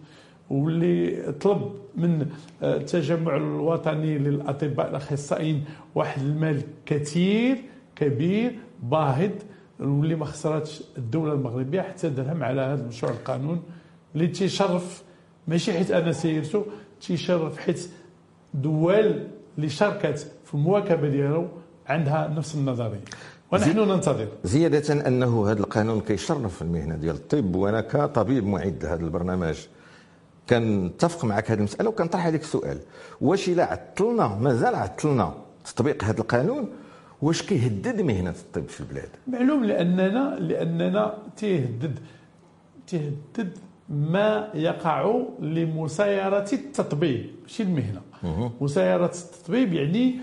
[0.50, 2.26] واللي طلب من
[2.62, 7.56] التجمع الوطني للأطباء الأخصائيين واحد المال كثير
[7.96, 9.30] كبير باهظ
[9.80, 13.62] واللي ما خسرتش الدولة المغربية حتى درهم على هذا المشروع القانون
[14.14, 15.02] اللي تيشرف
[15.48, 16.66] ماشي حيت أنا سيرته
[17.00, 17.88] تيشرف حيت
[18.54, 21.48] دول اللي شاركت في المواكبة ديالو
[21.86, 23.00] عندها نفس النظرية.
[23.52, 24.28] ونحن ننتظر.
[24.44, 29.56] زيادة أنه هذا القانون كيشرف المهنة ديال الطب وأنا كطبيب معد لهذا البرنامج.
[30.48, 32.78] كنتفق معك هذه المسألة وكنطرح عليك السؤال.
[33.20, 36.68] واش إلا عطلنا مازال عطلنا تطبيق هذا القانون
[37.22, 41.98] واش كيهدد مهنة الطب في البلاد؟ معلوم لأننا لأننا تيهدد
[42.86, 47.30] تيهدد ما يقع لمسايرة التطبيب.
[47.42, 48.00] ماشي المهنة.
[48.60, 50.14] مسايرة التطبيب يعني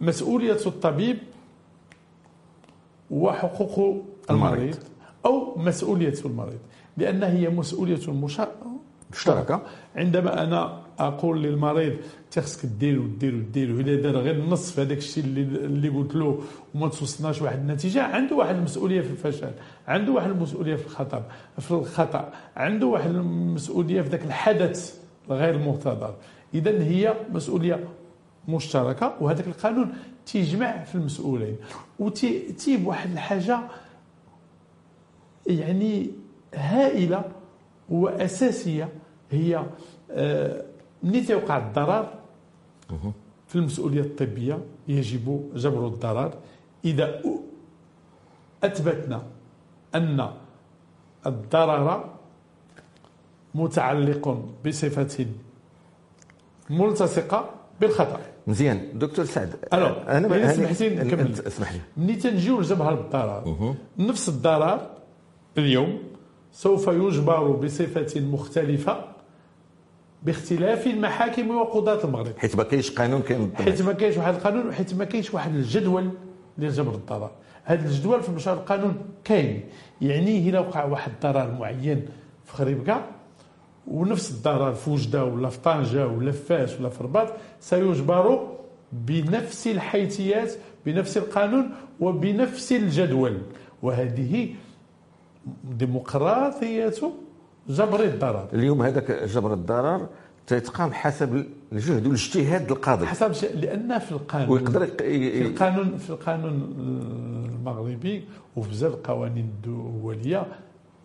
[0.00, 1.18] مسؤولية الطبيب
[3.10, 4.76] وحقوق المريض.
[5.26, 6.58] أو مسؤولية المريض.
[6.96, 8.12] لأن هي مسؤولية
[9.10, 9.62] مشتركة.
[9.96, 11.96] عندما أنا أقول للمريض
[12.36, 16.40] خصك ديرو ديرو ديرو إلا دار غير النصف هذاك الشيء اللي اللي قلت له
[16.74, 18.02] وما توصلناش واحد النتيجة.
[18.02, 19.50] عنده واحد المسؤولية في الفشل
[19.88, 21.24] عنده واحد المسؤولية في الخطأ
[21.58, 24.98] في الخطأ عنده واحد المسؤولية في ذاك الحدث
[25.30, 26.14] غير المنتظر
[26.54, 27.84] إذا هي مسؤولية
[28.48, 29.92] مشتركة وهذاك القانون
[30.26, 31.56] تيجمع في المسؤولين
[31.98, 33.60] وتيب واحد الحاجة
[35.46, 36.10] يعني
[36.54, 37.24] هائلة
[37.88, 38.88] وأساسية
[39.30, 39.64] هي
[40.10, 40.64] آه،
[41.02, 42.08] ملي تيوقع الضرر
[43.48, 44.58] في المسؤولية الطبية
[44.88, 46.32] يجب جبر الضرر.
[46.84, 47.22] إذا
[48.64, 49.22] أثبتنا
[49.94, 50.30] أن
[51.26, 52.04] الضرر
[53.54, 55.26] متعلق بصفة
[56.70, 58.20] ملتصقة بالخطأ.
[58.46, 58.98] مزيان.
[58.98, 61.34] دكتور سعد ألو أنا سمحتي نكمل.
[61.46, 61.80] اسمح لي.
[61.96, 64.90] ملي تنجيو لجبهة الضرر نفس الضرر
[65.58, 65.98] اليوم
[66.52, 69.04] سوف يجبر بصفة مختلفة
[70.22, 72.38] باختلاف المحاكم وقضاة المغرب.
[72.38, 76.10] حيت ما كاينش قانون كاين حيت ما كاينش واحد القانون وحيت ما كاينش واحد الجدول
[76.58, 77.30] ديال جبر الضرر.
[77.64, 79.64] هذا الجدول في مشروع القانون كاين.
[80.00, 82.06] يعني إلا وقع واحد الضرر معين
[82.44, 83.04] في خريبكه
[83.86, 88.56] ونفس الضرر في وجدة ولا في طنجة ولا في فاس ولا في الرباط سيجبر
[88.92, 90.52] بنفس الحيثيات
[90.86, 93.38] بنفس القانون وبنفس الجدول.
[93.82, 94.54] وهذه
[95.64, 96.92] ديمقراطية
[97.68, 98.48] جبر الضرر.
[98.52, 100.08] اليوم هذاك جبر الضرر
[100.46, 103.06] تيتقام حسب الجهد والاجتهاد القاضي.
[103.06, 106.54] حسب لأن في القانون ويقدر في القانون في القانون
[107.54, 108.24] المغربي
[108.56, 110.46] وفي بزاف القوانين الدولية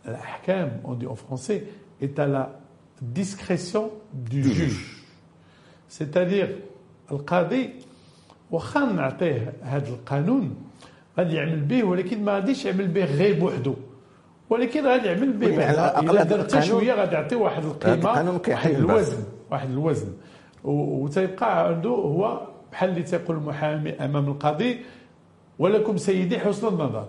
[0.07, 1.61] الأحكام on dit en français
[2.01, 2.49] est à la
[3.01, 5.03] discrétion du juge.
[5.89, 6.47] C'est-à-dire
[7.11, 7.69] القاضي
[8.51, 10.55] واخا نعطيه هذا القانون
[11.17, 13.75] غادي يعمل به ولكن ما غاديش يعمل به غير بوحدو.
[14.49, 20.07] ولكن غادي يعمل به الا درت شوية غادي يعطي واحد القيمة واحد الوزن واحد الوزن.
[20.63, 24.79] وتيبقى عنده هو بحال اللي تيقول المحامي أمام القاضي
[25.59, 27.05] ولكم سيدي حسن النظر.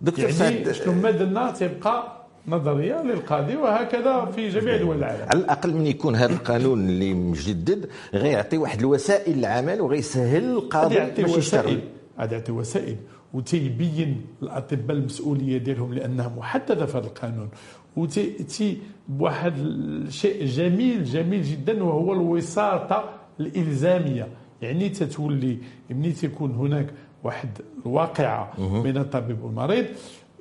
[0.00, 2.16] دكتور يعني سعد شنو ما درنا تيبقى
[2.48, 5.26] نظرية للقاضي وهكذا في جميع دول العالم.
[5.28, 11.36] على الأقل من يكون هذا القانون اللي مجدد غيعطي واحد الوسائل للعمل وغيسهل القاضي باش
[11.36, 11.80] يشتغل.
[12.20, 12.96] غادي يعطي وسائل.
[13.34, 17.48] وتيبين الأطباء المسؤولية ديالهم لانها محدده في هذا القانون.
[17.96, 23.04] وتي بواحد الشيء جميل جميل جدا وهو الوساطة
[23.40, 24.28] الإلزامية.
[24.62, 25.58] يعني تتولي
[25.90, 26.86] ملي تكون هناك
[27.24, 27.48] واحد
[27.86, 29.86] الواقعة بين الطبيب والمريض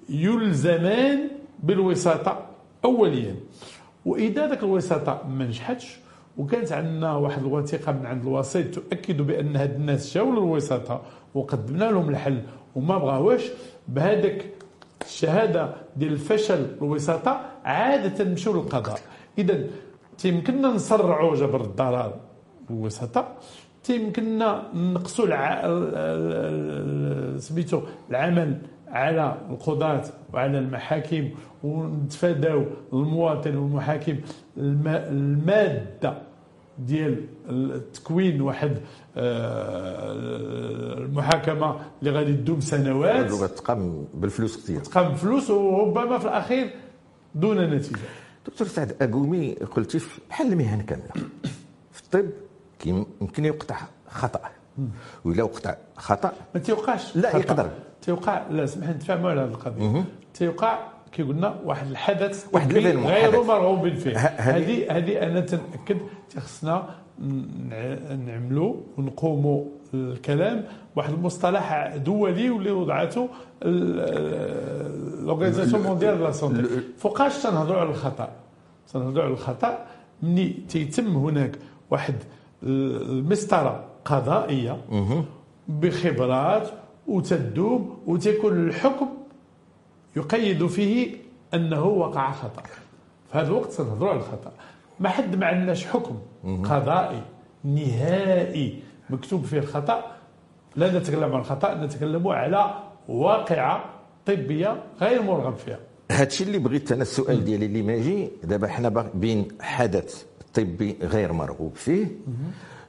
[0.10, 1.20] يلزمان
[1.64, 2.46] بالوساطة
[2.86, 3.36] اوليا.
[4.06, 6.00] وإذا ذاك الوساطة ما نجحتش
[6.38, 11.02] وكانت عندنا واحد الوثيقة من عند الوسيط تؤكد بأن هاد الناس جاوا للوساطة
[11.36, 12.42] وقدمنا لهم الحل.
[12.76, 13.44] وما بغاوش
[13.88, 14.46] بهذاك
[15.02, 19.00] الشهادة ديال الفشل الوساطه عادة نمشيو للقضاء.
[19.38, 19.64] إذا
[20.18, 22.14] تيمكننا نسرعوا جبر الضرر
[22.70, 23.28] الوساطه
[23.84, 25.28] تيمكننا نقصوا
[27.38, 30.04] سميتو العمل على القضاة
[30.34, 31.30] وعلى المحاكم
[31.64, 34.16] ونتفاداو المواطن والمحاكم
[34.58, 36.14] المادة
[36.80, 38.78] ديال التكوين واحد
[39.18, 40.14] آه،
[40.98, 43.32] المحاكمة اللي غادي تدوم سنوات.
[43.32, 44.80] تقام بالفلوس كثير.
[44.80, 46.70] تقام بفلوس وربما في الأخير
[47.36, 48.00] دون نتيجة.
[48.48, 51.12] دكتور سعد أقومي قلتي بحال المهن كامله
[51.92, 52.30] في الطب
[52.86, 53.78] يمكن يقطع
[54.10, 54.42] خطأ.
[55.26, 57.70] وإلا وقع خطأ ما تيوقعش لا يقدر.
[58.02, 60.04] تيوقع لا سمح نتفاهموا على هذه القضية.
[60.34, 64.18] تيوقع كي قلنا واحد الحدث واحد غير مرغوب فيه.
[64.18, 65.98] هذه هذه أنا تناكد
[66.38, 66.84] خصنا
[68.26, 70.64] نعملوا ونقوموا الكلام
[70.96, 73.30] واحد المصطلح دولي واللي وضعته
[75.26, 76.64] l'organisation mondiale la santé.
[76.98, 78.30] فوقاش تنهضروا على الخطأ؟
[78.94, 79.86] تنهضروا على الخطأ
[80.24, 81.52] ملي تيتم هناك
[81.92, 82.16] واحد
[82.64, 84.78] المسطرة قضائية
[85.68, 86.70] بخبرات
[87.08, 89.08] وتدوم وتكون الحكم
[90.20, 91.16] يقيد فيه
[91.54, 92.64] أنه وقع خطأ.
[93.32, 94.52] في هذا الوقت سنهضروا على الخطأ.
[95.00, 96.18] ما حد ما عندناش حكم
[96.64, 97.22] قضائي
[97.64, 98.80] نهائي
[99.10, 100.04] مكتوب فيه الخطأ.
[100.76, 102.74] لا نتكلم عن الخطأ نتكلم على
[103.08, 103.86] واقعة
[104.26, 105.80] طبية غير مرغب فيها.
[106.12, 111.76] هادشي اللي بغيت أنا السؤال ديالي اللي ماجي دابا حنا بين حدث طبي غير مرغوب
[111.76, 112.08] فيه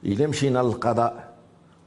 [0.05, 1.33] إلا مشينا للقضاء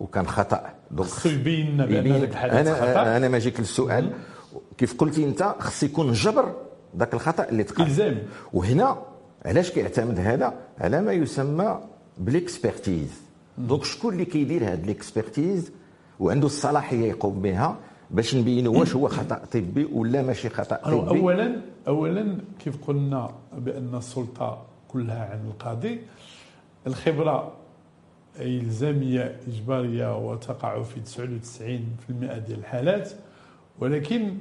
[0.00, 0.70] وكان خطأ.
[0.90, 3.16] donc خصو يبين لنا بان هذاك الحدث أنا خطأ.
[3.16, 4.12] أنا ما جيك للسؤال
[4.78, 6.54] كيف قلتي انت خص يكون جبر
[6.98, 7.86] ذاك الخطأ اللي تقع.
[7.86, 9.02] الزامي وهنا
[9.44, 11.80] علاش كيعتمد هذا؟ على ما يسمى
[12.18, 13.10] بال expertise.
[13.58, 15.70] donc شكون اللي كيدير هذه ال expertise؟
[16.20, 17.76] وعنده الصلاحيه يقوم بها
[18.10, 21.20] باش نبينوا واش هو خطأ طبي ولا ماشي خطأ طبي.
[21.20, 26.00] اولا اولا كيف قلنا بأن السلطة كلها عن القاضي
[26.86, 27.52] الخبرة
[28.40, 33.12] إلزامية إجبارية وتقع في 99% ديال الحالات.
[33.78, 34.36] ولكن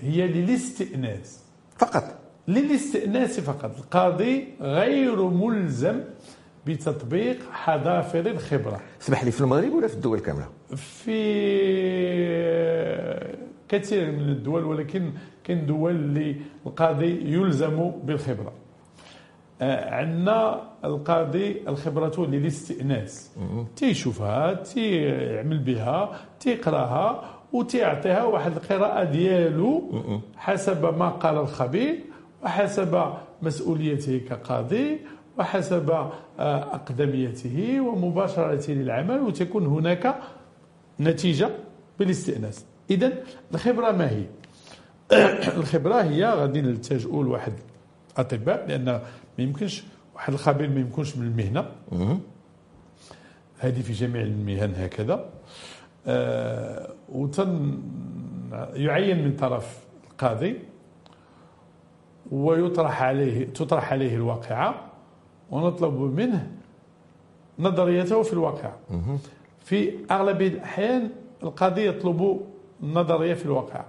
[0.00, 1.44] هي للاستئناس.
[1.78, 2.18] فقط.
[2.48, 3.76] للاستئناس فقط.
[3.78, 6.00] القاضي غير ملزم
[6.66, 8.80] بتطبيق حذافر الخبرة.
[9.02, 11.20] اسمح لي في المغرب ولا في الدول كاملة؟ في
[13.68, 15.12] كثير من الدول ولكن
[15.44, 16.36] كاين دول اللي
[16.66, 18.52] القاضي يلزم بالخبرة.
[19.62, 23.30] آه، عندنا القاضي الخبرة للاستئناس.
[23.76, 29.92] تيشوفها تيعمل بها تيقراها وتيعطيها واحد القراءة ديالو
[30.36, 31.98] حسب ما قال الخبير
[32.42, 34.98] وحسب مسؤوليته كقاضي
[35.38, 36.10] وحسب آه،
[36.74, 40.14] أقدميته ومباشرته للعمل وتكون هناك
[41.00, 41.50] نتيجة
[41.98, 42.64] بالاستئناس.
[42.90, 43.12] إذا
[43.54, 44.24] الخبرة ما هي؟
[45.58, 47.52] الخبرة هي غادي نلتجئوا لواحد
[48.16, 49.00] أطباء لأن ما
[49.38, 49.82] يمكنش
[50.14, 51.66] واحد الخبير ما يمكنش من المهنة.
[53.58, 55.30] هذه في جميع المهن هكذا.
[57.08, 57.78] وتن
[58.74, 59.78] يعين من طرف
[60.10, 60.58] القاضي
[62.32, 64.74] ويطرح عليه تطرح عليه الواقعة
[65.50, 66.50] ونطلب منه
[67.58, 68.72] نظريته في الواقع
[69.64, 71.10] في أغلب الأحيان
[71.42, 72.40] القاضي يطلب
[72.82, 73.84] النظرية في الواقع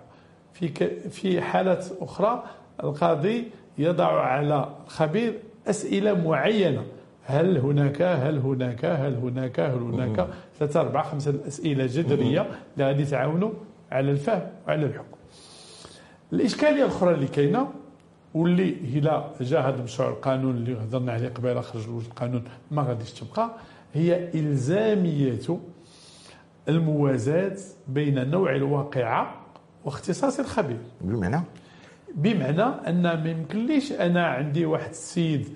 [0.54, 0.68] في
[1.10, 2.44] في حالات أخرى
[2.84, 3.48] القاضي
[3.78, 6.84] يضع على الخبير أسئلة معينة.
[7.26, 10.28] هل هناك هل هناك هل هناك هل هناك؟
[10.60, 12.42] ثلاثة أربعة خمسة أسئلة جذرية.
[12.74, 13.52] اللي غادي تعاونوا
[13.92, 15.18] على الفهم وعلى الحكم.
[16.34, 17.68] الإشكالية الأخرى اللي كاينة
[18.34, 23.52] واللي إلى جاء هذا المشروع القانون اللي هضرنا عليه قبيلة خرج القانون ما غاديش تبقى.
[23.94, 25.40] هي إلزامية
[26.70, 27.58] الموازاة
[27.88, 29.36] بين نوع الواقعة
[29.86, 30.78] واختصاص الخبير.
[31.02, 31.42] بمعنى؟
[32.16, 35.50] بمعنى أن ما يمكنليش أنا عندي واحد السيد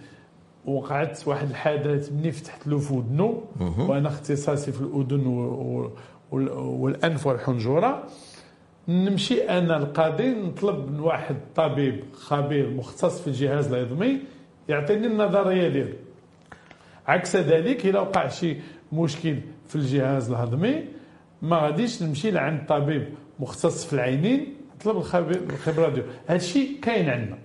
[0.66, 3.44] وقعت واحد الحدث مني فتحت له في ودنه
[3.90, 5.28] وأنا اختصاصي في الأذن
[6.32, 8.04] والأنف والحنجرة.
[8.88, 14.20] نمشي أنا القاضي نطلب من واحد طبيب خبير مختص في الجهاز الهضمي
[14.70, 15.94] يعطيني النظرية ديالو.
[17.08, 18.58] عكس ذلك اذا وقع شي
[18.94, 19.36] مشكل
[19.68, 20.84] في الجهاز الهضمي
[21.42, 23.08] ما غاديش نمشي لعند طبيب
[23.40, 26.08] مختص في العينين نطلب الخبرة ديالو.
[26.28, 27.38] هذا الشيء كاين عندنا.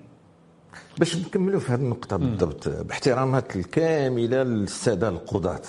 [0.98, 5.60] باش نكملوا في هذه النقطة بالضبط باحترامات الكاملة للسادة القضاة.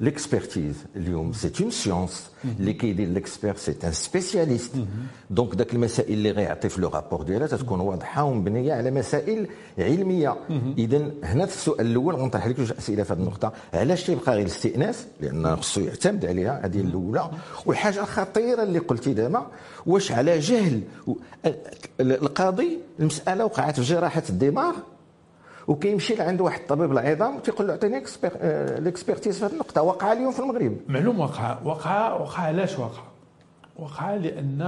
[0.00, 4.72] l'expertise اليوم c'est une science اللي كيدير l'expert c'est un spécialiste
[5.30, 9.46] donc ذاك المسائل اللي غيعطي في le rapport ديالها تكون واضحه ومبنيه على مسائل
[9.78, 10.36] علميه
[10.78, 14.40] اذا هنا في السؤال الأول غنطرح لك جوج اسئله في هذه النقطه علاش تيبقى غير
[14.42, 17.30] الاستئناس لأن خصو يعتمد عليها هذه الاولى
[17.66, 19.46] والحاجة الخطيره اللي قلتي دابا
[19.86, 20.80] واش على جهل
[22.00, 24.74] القاضي المساله وقعت في جراحه الدماغ
[25.68, 28.02] وكيمشي لعند واحد الطبيب العظام تيقول له اعطيني
[28.80, 29.82] ليكسبيرتيز في هذه النقطة.
[29.82, 30.76] وقع اليوم في المغرب.
[30.88, 33.02] معلوم وقع وقع وقع علاش وقع
[33.76, 34.58] وقع لأن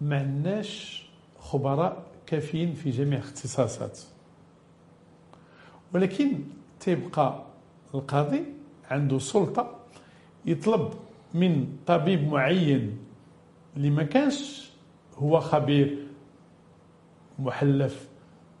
[0.00, 1.04] ما عندناش
[1.38, 3.98] خبراء كافيين في جميع الاختصاصات.
[5.94, 6.38] ولكن
[6.80, 7.42] تيبقى
[7.94, 8.44] القاضي
[8.90, 9.76] عنده سلطة
[10.46, 10.90] يطلب
[11.34, 12.98] من طبيب معين
[13.76, 14.70] اللي ما كانش
[15.18, 16.06] هو خبير
[17.38, 18.08] محلف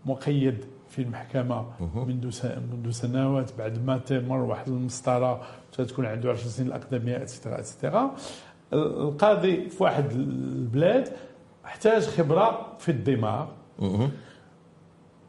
[0.06, 2.30] مقيد في المحكمة منذ
[2.72, 8.14] منذ سنوات بعد ما تمر واحد المسطرة تكون عنده 10 سنين الأقدمية اتسيتيرا اتسيتيرا
[8.72, 11.08] القاضي في واحد البلاد
[11.64, 13.46] احتاج خبرة في الدماغ.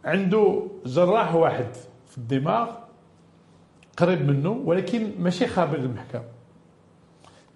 [0.06, 1.68] عنده جراح واحد
[2.08, 2.70] في الدماغ
[3.98, 6.24] قريب منه ولكن ماشي خبير المحكمة.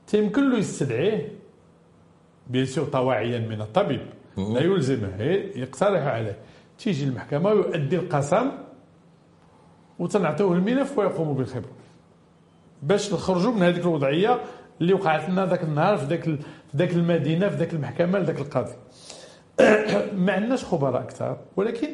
[0.08, 1.32] تيمكن له يستدعيه
[2.48, 4.02] بيان سور طواعيا من الطبيب.
[4.38, 5.22] لا يلزمه
[5.56, 6.38] يقترح عليه.
[6.80, 8.52] تيجي المحكمة ويؤدي القسم
[10.00, 11.72] وتنعطيوه الملف ويقوم بالخبره
[12.84, 14.40] باش نخرجوا من هذيك الوضعية
[14.82, 18.74] اللي وقعت لنا ذاك النهار في ذاك في ذاك المدينة في ذاك المحكمة لذاك القاضي.
[20.26, 21.88] ما عندناش خبراء أكثر ولكن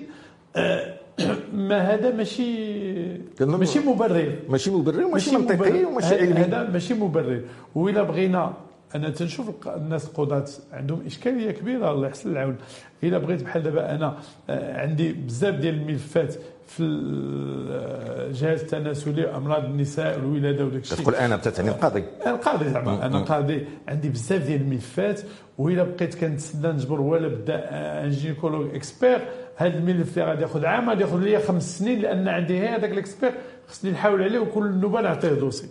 [1.69, 2.77] ما هذا ماشي
[3.39, 4.35] ماشي مبرر.
[4.49, 6.39] ماشي مبرر وماشي منطقي وماشي علمي.
[6.39, 7.41] هذا ماشي مبرر.
[7.75, 8.53] وإلا بغينا
[8.95, 12.55] أنا تنشوف الناس القضاة عندهم إشكالية كبيرة الله يحسن العون.
[13.03, 14.17] إلا بغيت بحال دابا أنا
[14.49, 16.35] آه، عندي بزاف ديال الملفات
[16.67, 20.97] في الجهاز التناسلي أمراض النساء والولاده وداك الشيء.
[20.97, 23.65] تقول أنا بتتعني القاضي القاضي زعما أنا قاضي.
[23.87, 25.21] عندي بزاف ديال الملفات
[25.57, 27.69] وإلا بقيت كنتسنى نجبر ولا بدا
[28.03, 29.19] un gynécologue expert.
[29.55, 32.97] هذا الملف اللي غادي ياخذ عام غادي ياخذ لي خمس سنين لأن عندي هذاك ال
[32.97, 33.31] expert
[33.67, 35.67] خصني نحاول عليه وكل نوبه نعطيه dossier.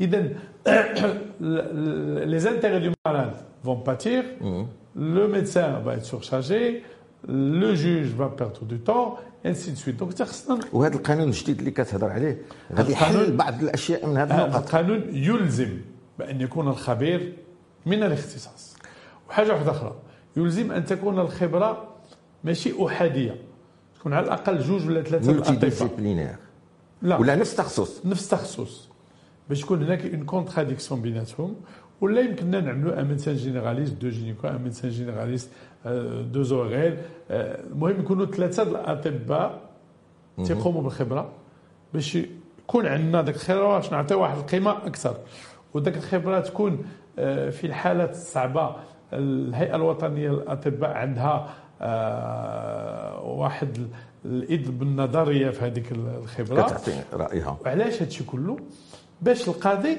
[0.00, 0.22] اذا
[2.32, 3.34] les intérêts du malade
[3.64, 4.62] vont pâtir, mmh.
[4.96, 6.82] le médecin va être surchargé,
[7.28, 9.96] le juge va perdre du temps ainsi de suite.
[9.98, 12.42] donc خصنا وهذا القانون الجديد اللي كتهضر عليه.
[12.74, 15.78] غادي يحل بعض الأشياء من هذا النقط القانون يلزم
[16.18, 17.36] بأن يكون الخبير
[17.86, 18.76] من الاختصاص.
[19.28, 19.94] وحاجة واحدة أخرى.
[20.36, 21.88] يلزم أن تكون الخبرة
[22.44, 23.36] ماشي أحادية.
[23.98, 26.36] تكون على الأقل جوج ولا ثلاثة الأطباء.
[27.02, 27.16] لا.
[27.16, 28.91] ولا نفس التخصص نفس التخصص
[29.48, 31.56] باش يكون هناك une contradiction بيناتهم
[32.00, 35.50] ولا يمكننا نعملوا un médecin généraliste deux gynéco un médecin généraliste
[36.32, 36.96] deux ORL
[37.30, 39.60] المهم يكونوا ثلاثة الأطباء
[40.44, 41.32] تيقوموا بالخبرة
[41.94, 42.18] باش
[42.62, 45.16] يكون عندنا ذاك الخبرة باش نعطيو واحد القيمة أكثر.
[45.74, 46.84] وذاك الخبرة تكون
[47.18, 48.76] آه، في الحالات الصعبة
[49.12, 51.48] الهيئة الوطنية للأطباء عندها
[51.80, 53.88] آه، واحد
[54.24, 56.62] الإيد بالنظرية في هذيك الخبرة.
[56.62, 57.58] كتعطي رأيها.
[57.64, 58.56] وعلاش هذا الشيء كله؟
[59.22, 59.96] باش القاضي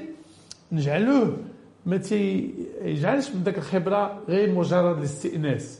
[0.72, 1.38] نجعلوه
[1.86, 5.80] ما تيجعلش من ذاك الخبرة غير مجرد الاستئناس.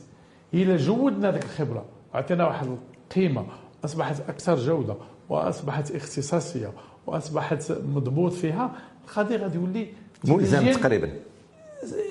[0.54, 1.84] إلا جودنا ذاك الخبرة.
[2.14, 2.66] وعطينا واحد
[3.10, 3.46] القيمة.
[3.84, 4.96] أصبحت أكثر جودة
[5.28, 6.72] وأصبحت اختصاصية
[7.06, 8.72] وأصبحت مضبوط فيها.
[9.04, 9.86] القاضي غادي يولي
[10.24, 11.10] ملزم تقريبا.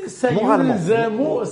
[0.07, 1.45] سيلزم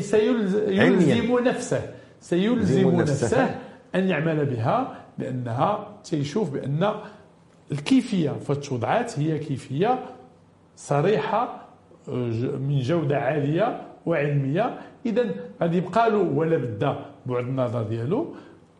[0.00, 1.82] سيلزم نفسه.
[2.20, 3.54] سيلزم نفسه.
[3.94, 6.94] أن يعمل بها لأنها تيشوف بأن
[7.72, 10.04] الكيفية في التوضعات هي كيفية
[10.76, 11.68] صريحة
[12.58, 14.78] من جودة عالية وعلمية.
[15.06, 15.24] اذا
[15.62, 18.34] غادي يبقى له ولا بدا بعد النظر ديالو.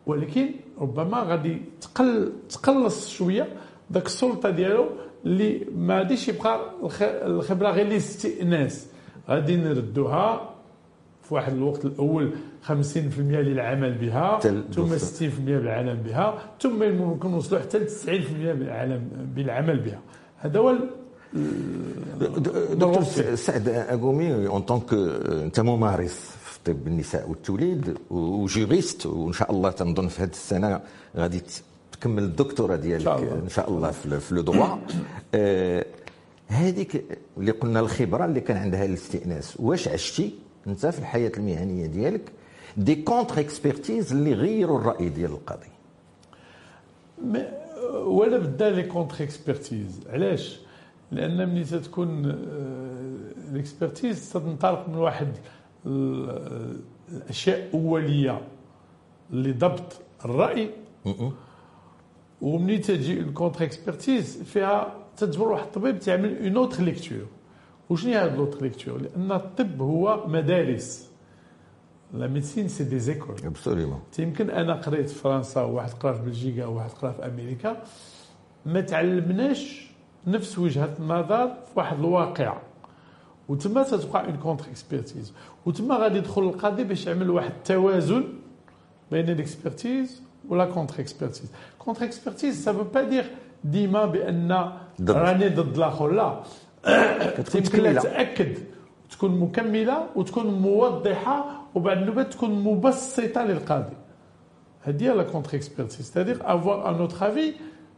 [0.05, 0.49] ولكن
[0.81, 3.47] ربما غادي تقل تقلص شوية
[3.93, 4.89] ذاك السلطة ديالو
[5.25, 6.59] اللي ما غاديش يبقى
[7.01, 8.87] الخبرة غير الاستئناس.
[9.29, 10.52] غادي نردوها
[11.23, 12.31] في واحد الوقت الأول
[12.67, 12.71] 50%
[13.19, 14.39] للعمل بها
[14.71, 17.89] ثم 60% بالعمل بها ثم ممكن نوصلوا حتى ل 90%
[19.35, 19.99] بالعمل بها.
[20.37, 20.75] هذا هو
[22.73, 23.03] دكتور
[23.35, 29.71] سعد اغومي en tant que انت ممارس في طب النساء والتوليد وجوريست وإن شاء الله
[29.71, 30.81] تنظن في هذه السنة
[31.17, 31.41] غادي
[31.91, 33.91] تكمل الدكتوراه ديالك إن شاء الله.
[33.91, 34.65] في le droit
[36.47, 37.05] هذيك
[37.37, 40.33] اللي قلنا الخبرة اللي كان عندها الاستئناس واش عشتي؟
[40.67, 42.31] انت في الحياة المهنية ديالك
[42.77, 45.67] des contre-expertises اللي غيروا الرأي ديال القاضي.
[48.05, 49.99] ولا بدا لي contre-expertise.
[50.09, 50.59] علاش؟
[51.11, 52.25] لأن ملي تكون
[53.51, 55.27] ال expertise تنطلق من واحد
[57.11, 58.41] الاشياء أولية
[59.31, 59.93] لضبط
[60.25, 60.69] الرأي.
[62.41, 67.25] ومني تجي ال contre-expertise فيها تجبر واحد الطبيب تعمل une autre lecture
[67.93, 71.09] وشنو هي هاد l'autre lecture لأن الطب هو مدارس
[72.13, 76.65] la médecine c'est des écoles absolument يمكن أنا قريت في فرنسا وواحد قرا في بلجيكا
[76.65, 77.83] وواحد قرا في أمريكا
[78.65, 79.87] ما تعلمناش
[80.27, 82.57] نفس وجهه النظر في واحد الواقع
[83.49, 85.33] وتما تتوقع une contre-expertise
[85.65, 88.23] وتما غادي يدخل القاضي باش يعمل واحد التوازن
[89.11, 93.31] بين ال expertise و la contre-expertise contre-expertise ça veut pas dire
[93.63, 94.71] ديما بان
[95.09, 96.43] راني ضد الآخر لا
[97.52, 98.58] تيمكن تاكد
[99.10, 103.96] تكون مكمله وتكون موضحه وبعد النوبه تكون مبسطه للقاضي
[104.82, 107.54] هذه هي لا كونتر اكسبرتيز c'est-à-dire avoir un autre avis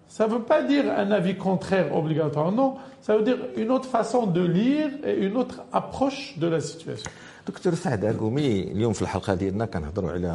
[0.09, 4.27] ça veut pas dire un avis contraire obligatoire non ça veut dire une autre façon
[4.27, 7.11] de lire et une autre approche de la situation
[7.48, 10.30] دكتور سعد اكومي اليوم في الحلقة ديالنا كنهضروا على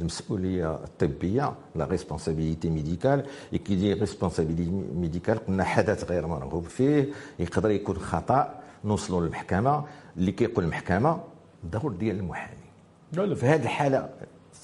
[0.00, 3.24] المسؤولية الطبية la responsabilité médicale
[3.64, 7.08] qui responsabilité médicale قلنا حدث غير مرغوب فيه
[7.38, 9.84] يقدر يكون خطأ نوصلوا للمحكمة.
[10.16, 11.20] اللي كيقول المحكمة
[11.64, 13.34] الدور ديال المحامي.
[13.34, 14.08] في هذه الحالة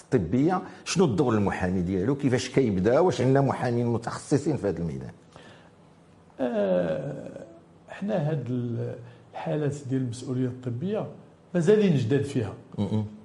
[0.03, 5.13] الطبية شنو الدور المحامي ديالو؟ كيفاش كيبدأ؟ واش عندنا محامين متخصصين في هذا الميدان؟
[6.41, 7.47] آه
[7.91, 8.47] إحنا هاد
[9.35, 11.07] الحالات ديال المسؤولية الطبية
[11.55, 12.55] مازالين جداد فيها.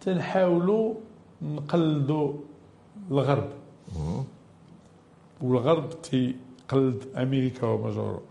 [0.02, 0.94] تنحاولوا
[1.42, 2.34] نقلدوا
[3.12, 3.50] الغرب.
[5.42, 8.22] والغرب تيقلد أمريكا ومجره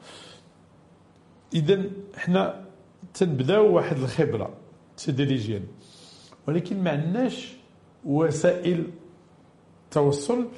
[1.54, 1.82] اذا
[2.16, 2.64] حنا
[3.14, 4.50] تنبداو واحد الخبرة
[4.96, 5.62] تدريجيا.
[6.48, 7.54] ولكن ما عندناش
[8.04, 8.90] وسائل
[9.90, 10.48] توصل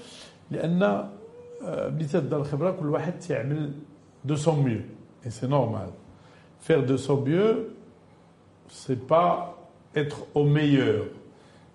[0.50, 3.72] لأن آه، ملي تبدأ الخبرة كل واحد تيعمل
[4.24, 4.80] de son mieux.
[5.26, 5.90] et c'est normal
[6.60, 7.64] faire de son mieux
[8.70, 9.54] c'est pas
[9.96, 11.06] être au meilleur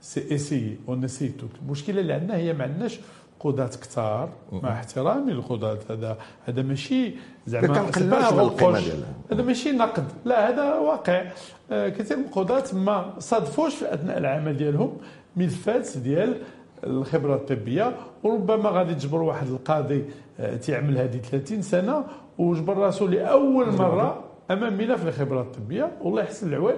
[0.02, 3.00] c'est essayer on essaie toutes المشكلة اللي عندنا هي ما عندناش
[3.40, 4.30] قضاة كثار.
[4.52, 7.14] مع احترامي للقضاة هذا هذا ماشي
[7.48, 7.68] زعما
[9.32, 10.06] هذا ماشي نقد.
[10.26, 11.32] لا هذا واقع.
[11.72, 14.98] آه، كثير من القضاة ما صادفوش في أثناء العمل ديالهم
[15.36, 16.38] ملفات ديال
[16.84, 17.96] الخبرة الطبية.
[18.24, 20.06] وربما غادي تجبر واحد القاضي
[20.40, 22.04] آه، تعمل هذه 30 سنة
[22.38, 26.76] وجبر راسو لأول مرة امام ملف الخبره الطبية والله يحسن العوان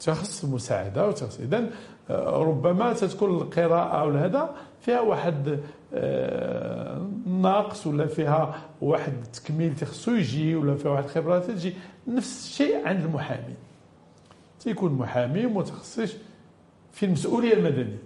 [0.00, 1.70] تخص المساعده وتخص اذا
[2.10, 5.60] آه، ربما تتكون القراءة أو هذا فيها واحد
[5.94, 11.74] آه، ناقص ولا فيها واحد التكميل تخصو يجي ولا فيها واحد الخبره تجي.
[12.08, 13.54] نفس الشيء عند المحامي.
[14.60, 16.16] تيكون محامي متخصص
[16.92, 18.02] في المسؤولية المدنية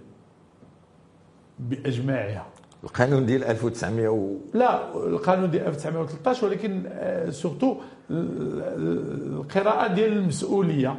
[1.59, 2.50] بأجماعها.
[2.83, 4.35] القانون ديال 1900 و...
[4.53, 6.83] لا القانون ديال 1913 ولكن
[7.31, 7.77] سورتو آه،
[8.11, 10.97] القراءة ديال المسؤولية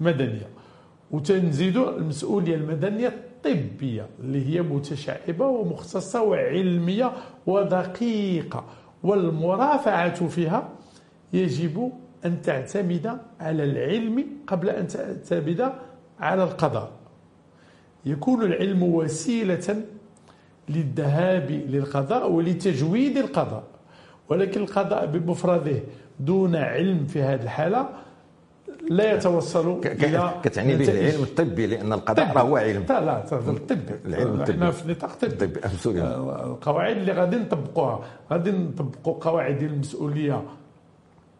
[0.00, 0.48] المدنية.
[1.10, 7.12] وتنزيدوا المسؤولية المدنية الطبية اللي هي متشعبة ومختصة وعلمية
[7.46, 8.64] ودقيقة.
[9.02, 10.68] والمرافعة فيها
[11.32, 11.92] يجب
[12.24, 15.72] أن تعتمد على العلم قبل أن تعتمد
[16.20, 16.90] على القضاء.
[18.04, 19.82] يكون العلم وسيلة
[20.68, 23.62] للذهاب للقضاء ولتجويد القضاء.
[24.28, 25.80] ولكن القضاء بمفرده
[26.20, 27.88] دون علم في هذه الحالة
[28.90, 32.84] لا يتوصل إلى كتعني به العلم الطبي لأن القضاء راه هو علم.
[32.88, 33.94] لا لا الطبي.
[34.04, 34.52] العلم الطبي.
[34.52, 36.00] إحنا في نطاق طبي.
[36.00, 38.00] آه، القواعد اللي غادي نطبقوها.
[38.30, 40.42] غادي نطبقوا قواعد المسؤولية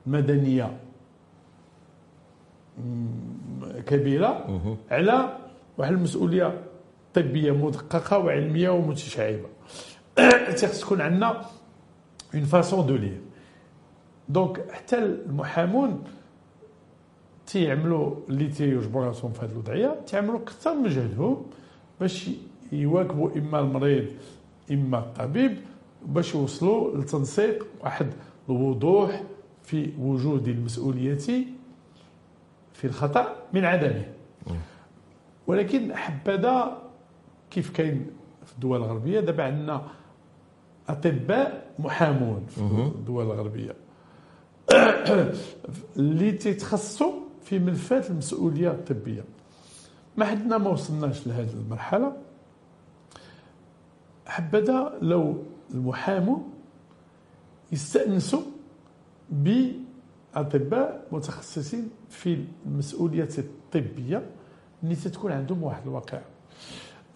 [0.06, 0.76] المدنية
[3.86, 4.60] كبيرة
[4.90, 5.28] على
[5.78, 6.60] واحد المسؤولية
[7.14, 9.48] طبية مدققة وعلمية ومتشعبة.
[10.52, 11.44] خص تكون عندنا
[12.34, 13.20] une façon de lire
[14.28, 16.04] donc حتى المحامون
[17.46, 21.46] تيعملوا اللي تيجبروا راسهم في هذه الوضعية تيعملوا أكثر من جهدهم
[22.00, 22.30] باش
[22.72, 24.06] يواكبوا إما المريض
[24.70, 25.56] إما الطبيب
[26.06, 28.06] باش يوصلوا لتنسيق واحد
[28.48, 29.22] الوضوح
[29.62, 31.18] في وجود المسؤولية
[32.72, 34.04] في الخطأ من عدمه.
[35.46, 36.81] ولكن حبذا
[37.52, 38.06] كيف كاين
[38.44, 39.20] في الدول الغربية.
[39.20, 39.88] دابا عندنا
[40.88, 43.76] أطباء محامون في الدول الغربية.
[45.96, 49.24] اللي تيتخصصوا في ملفات المسؤولية الطبية.
[50.16, 52.16] ما حدنا ما وصلناش لهذه المرحلة.
[54.26, 55.42] حبذا لو
[55.74, 56.50] المحامون
[57.72, 58.42] يستأنسوا
[59.30, 64.30] بأطباء متخصصين في المسؤولية الطبية
[64.82, 66.20] اللي تكون عندهم واحد الواقع.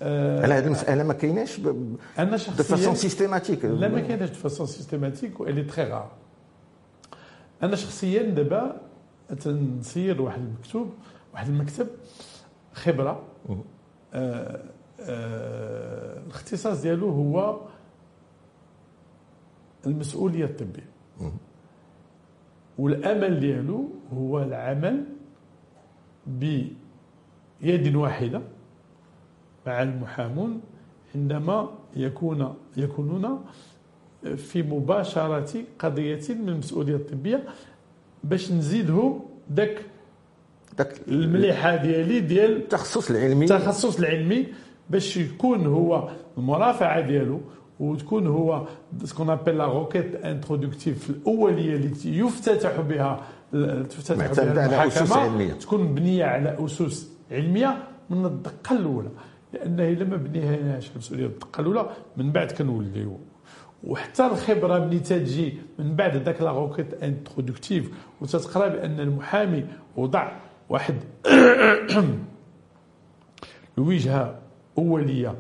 [0.03, 1.61] على هذه المساله ما كايناش
[2.19, 5.85] أنا شخصيا de façon systématique لا ما كايناش de façon systématique و il est très
[5.85, 6.13] rare
[7.63, 8.81] أنا شخصيا دابا
[9.41, 10.95] تنسير واحد المكتوب
[11.33, 11.87] واحد المكتب
[12.73, 13.23] خبره
[14.15, 14.63] آه
[15.01, 17.61] آه الاختصاص ديالو هو
[19.87, 20.91] المسؤوليه الطبيه
[22.79, 25.05] والامل ديالو هو العمل
[26.27, 28.43] بيد واحدة
[29.67, 30.61] مع المحامون
[31.15, 33.45] عندما يكون يكونون
[34.37, 37.45] في مباشرة قضية من المسؤولية الطبية
[38.25, 39.81] باش نزيدهم داك
[40.79, 43.45] داك المليحة ديالي ديال التخصص العلمي.
[43.45, 44.47] التخصص العلمي
[44.91, 46.09] باش يكون هو
[46.39, 47.41] المرافعة ديالو
[47.81, 48.67] وتكون هو
[49.05, 53.21] ce qu'on appelle la requête introductive الأولية التي يفتتح بها
[53.83, 57.79] تفتتح بها المحاكمة تكون مبنية على أسس علمية
[58.11, 59.09] من الدقة الأولى.
[59.57, 63.21] لأن إلا ما بنيناش المسؤوليه الاولى من بعد كنوليو.
[63.85, 67.91] وحتى الخبرة ملي تجي من بعد ذاك la requête introductive
[68.21, 69.65] وتتقرأ بأن المحامي
[69.97, 70.33] وضع
[70.69, 70.95] واحد
[73.79, 74.39] الوجهة
[74.79, 75.35] اوليه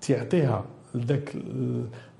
[0.00, 1.36] تعطيها لذاك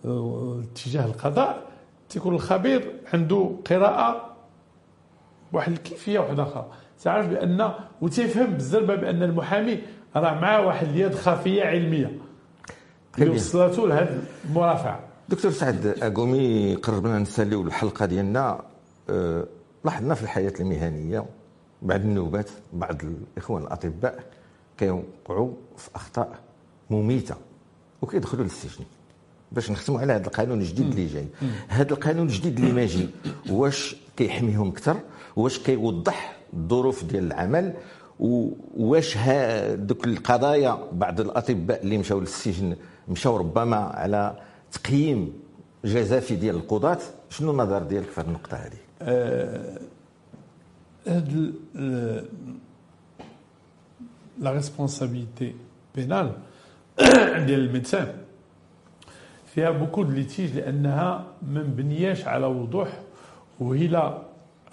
[0.05, 1.71] الاتجاه القضاء
[2.09, 4.37] تيكون الخبير عنده قراءة
[5.53, 6.71] واحد الكيفية واحدة أخرى
[7.03, 9.79] تعرف بأن وتفهم بزاف بأن المحامي
[10.17, 12.19] راه معاه واحد اليد خفية علمية.
[13.19, 15.01] اللي وصلته لهذه المرافعة.
[15.29, 18.61] دكتور سعد اكومي قربنا نساليو الحلقة ديالنا.
[19.11, 19.47] أه
[19.85, 21.27] لاحظنا في الحياة المهنية
[21.83, 24.25] بعد النوبات بعض الإخوان الأطباء
[24.79, 26.39] كيوقعوا في أخطاء
[26.91, 27.35] مميتة
[28.03, 28.85] وكيدخلوا للسجن
[29.53, 31.27] باش نختموا على هذا القانون الجديد اللي جاي.
[31.69, 33.09] هذا القانون الجديد اللي ماجي
[33.51, 34.97] واش كيحميهم أكثر؟
[35.37, 37.75] واش كيوضح الظروف ديال العمل؟
[38.21, 39.19] واش
[39.75, 42.77] دوك القضايا بعض الأطباء اللي مشاو للسجن
[43.09, 44.37] مشاو ربما على
[44.73, 45.33] تقييم
[45.85, 46.99] جزافي ديال القضاة
[47.31, 49.79] شنو النظر ديالك في هذه النقطة هذه؟ أه
[51.07, 51.55] هاد
[54.39, 55.55] la responsabilité
[55.95, 56.33] pénale
[57.47, 58.13] ديال ال médecin
[59.55, 63.01] فيها beaucoup de litiges لأنها ما مبنياش على وضوح
[63.61, 64.23] وإلى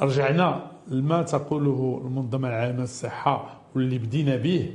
[0.02, 4.72] رجعنا لما تقوله المنظمة العالميه للصحة واللي بدينا به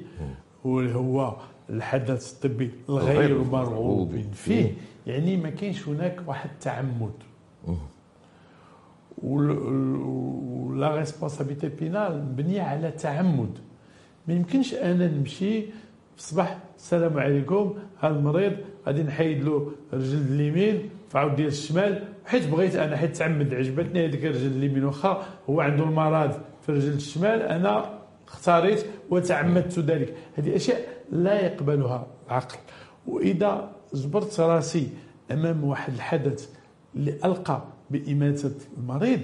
[0.64, 1.36] واللي هو
[1.70, 4.74] الحدث الطبي الغير مرغوب فيه.
[5.06, 7.12] يعني ما كاينش هناك واحد التعمد
[9.22, 13.58] ولا responsabilité pénale مبنية على تعمد.
[14.28, 18.52] ما يمكنش أنا نمشي في الصباح السلام عليكم هذا المريض
[18.86, 24.24] غادي نحيد له رجل اليمين فعاود ديال الشمال حيت بغيت أنا حيت تعمد عجبتني هذيك
[24.24, 27.98] الرجل اليمين واخا هو عنده المرض في الرجل الشمال أنا
[28.28, 30.14] اختاريت وتعمدت ذلك.
[30.36, 30.80] هذه اشياء
[31.12, 32.58] لا يقبلها العقل.
[33.06, 34.88] وإذا جبرت راسي
[35.30, 36.48] أمام واحد الحدث
[36.96, 39.20] اللي ألقى بإماتة المريض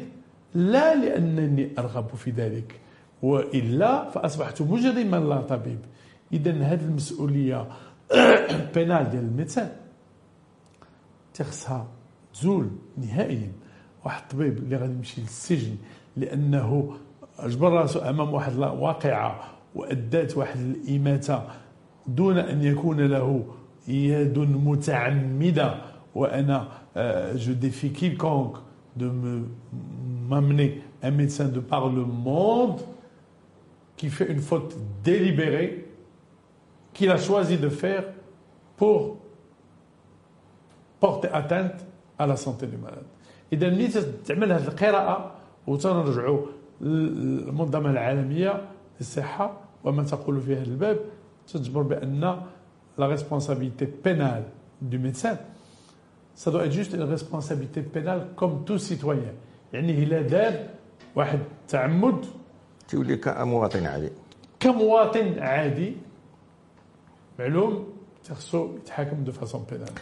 [0.55, 2.81] لا لأنني أرغب في ذلك
[3.23, 5.79] وإلا فأصبحت مجرما لا طبيب.
[6.33, 7.67] اذا هذه المسؤولية
[8.75, 9.71] pénale ديال ال médecin
[11.35, 11.98] تخصها.
[12.41, 13.53] تزول نهائيا.
[14.05, 15.77] واحد الطبيب اللي غادي يمشي للسجن
[16.17, 16.97] لأنه
[17.45, 19.41] جبر رأسه أمام واحد الواقعة
[19.75, 21.43] وأدت واحد الإماتة
[22.07, 23.45] دون أن يكون له
[23.89, 25.75] يد متعمدة.
[26.15, 26.69] وأنا
[27.35, 28.57] je défie quiconque
[28.97, 29.13] de
[30.29, 32.81] m'amener un médecin de par le monde
[33.97, 35.87] qui fait une faute délibérée
[36.93, 38.05] qu'il a choisi de faire
[38.77, 39.17] pour
[41.01, 41.87] porter atteinte
[42.19, 43.07] à la santé du malade
[43.53, 43.89] إذا ملي
[44.27, 45.35] تعمل هذه القراءة
[45.67, 46.47] وتنرجعوا
[46.81, 48.69] للمنظمة العالمية
[49.01, 50.99] للصحة وما تقول في هذا الباب
[51.53, 52.21] تجبر بأن
[52.99, 54.43] la responsabilité pénale
[54.83, 55.37] du médecin
[56.35, 59.35] ça doit juste une responsabilité pénale comme tout citoyen
[59.73, 60.55] يعني الا دار
[61.17, 61.39] واحد
[61.69, 62.27] تعمد
[62.89, 64.11] تولي كمواطن عادي.
[64.61, 65.97] كمواطن عادي
[67.39, 67.89] معلوم
[68.31, 69.93] خصو يتحاكم de façon pénale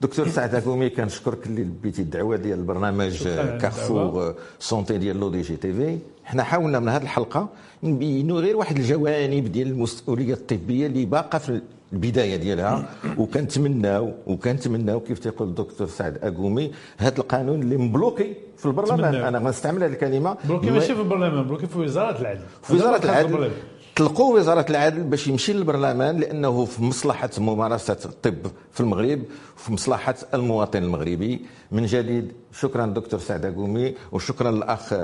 [0.00, 3.22] دكتور سعد اكومي كنشكرك اللي لبيتي الدعوة ديال البرنامج
[3.60, 5.98] Carrefour Santé ديال لو دي جي تي في.
[6.24, 7.48] حنا حاولنا من هذه الحلقة
[7.82, 11.60] نبينوا غير واحد الجوانب ديال المسؤولية الطبية اللي باقية في
[11.92, 12.88] البداية ديالها.
[13.18, 19.14] وكنتمناو وكنتمناو كيف تيقول الدكتور سعد اكومي هذا القانون اللي مbloqué في البرلمان.
[19.14, 20.36] أنا غنستعمل هذه الكلمة.
[20.44, 22.40] bloqué ماشي في البرلمان bloqué في وزارة العدل.
[22.62, 23.50] في وزارة العدل.
[23.96, 29.22] طلقوا وزارة العدل باش يمشي للبرلمان لأنه في مصلحة ممارسة الطب في المغرب
[29.56, 31.40] وفي مصلحة المواطن المغربي.
[31.72, 34.94] من جديد شكرا دكتور سعد اكومي وشكرا للأخ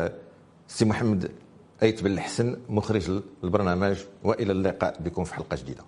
[0.68, 1.30] سي محمد
[1.82, 3.10] ايت بن الحسن مخرج
[3.44, 5.82] البرنامج وإلى اللقاء بكم في حلقة جديدة.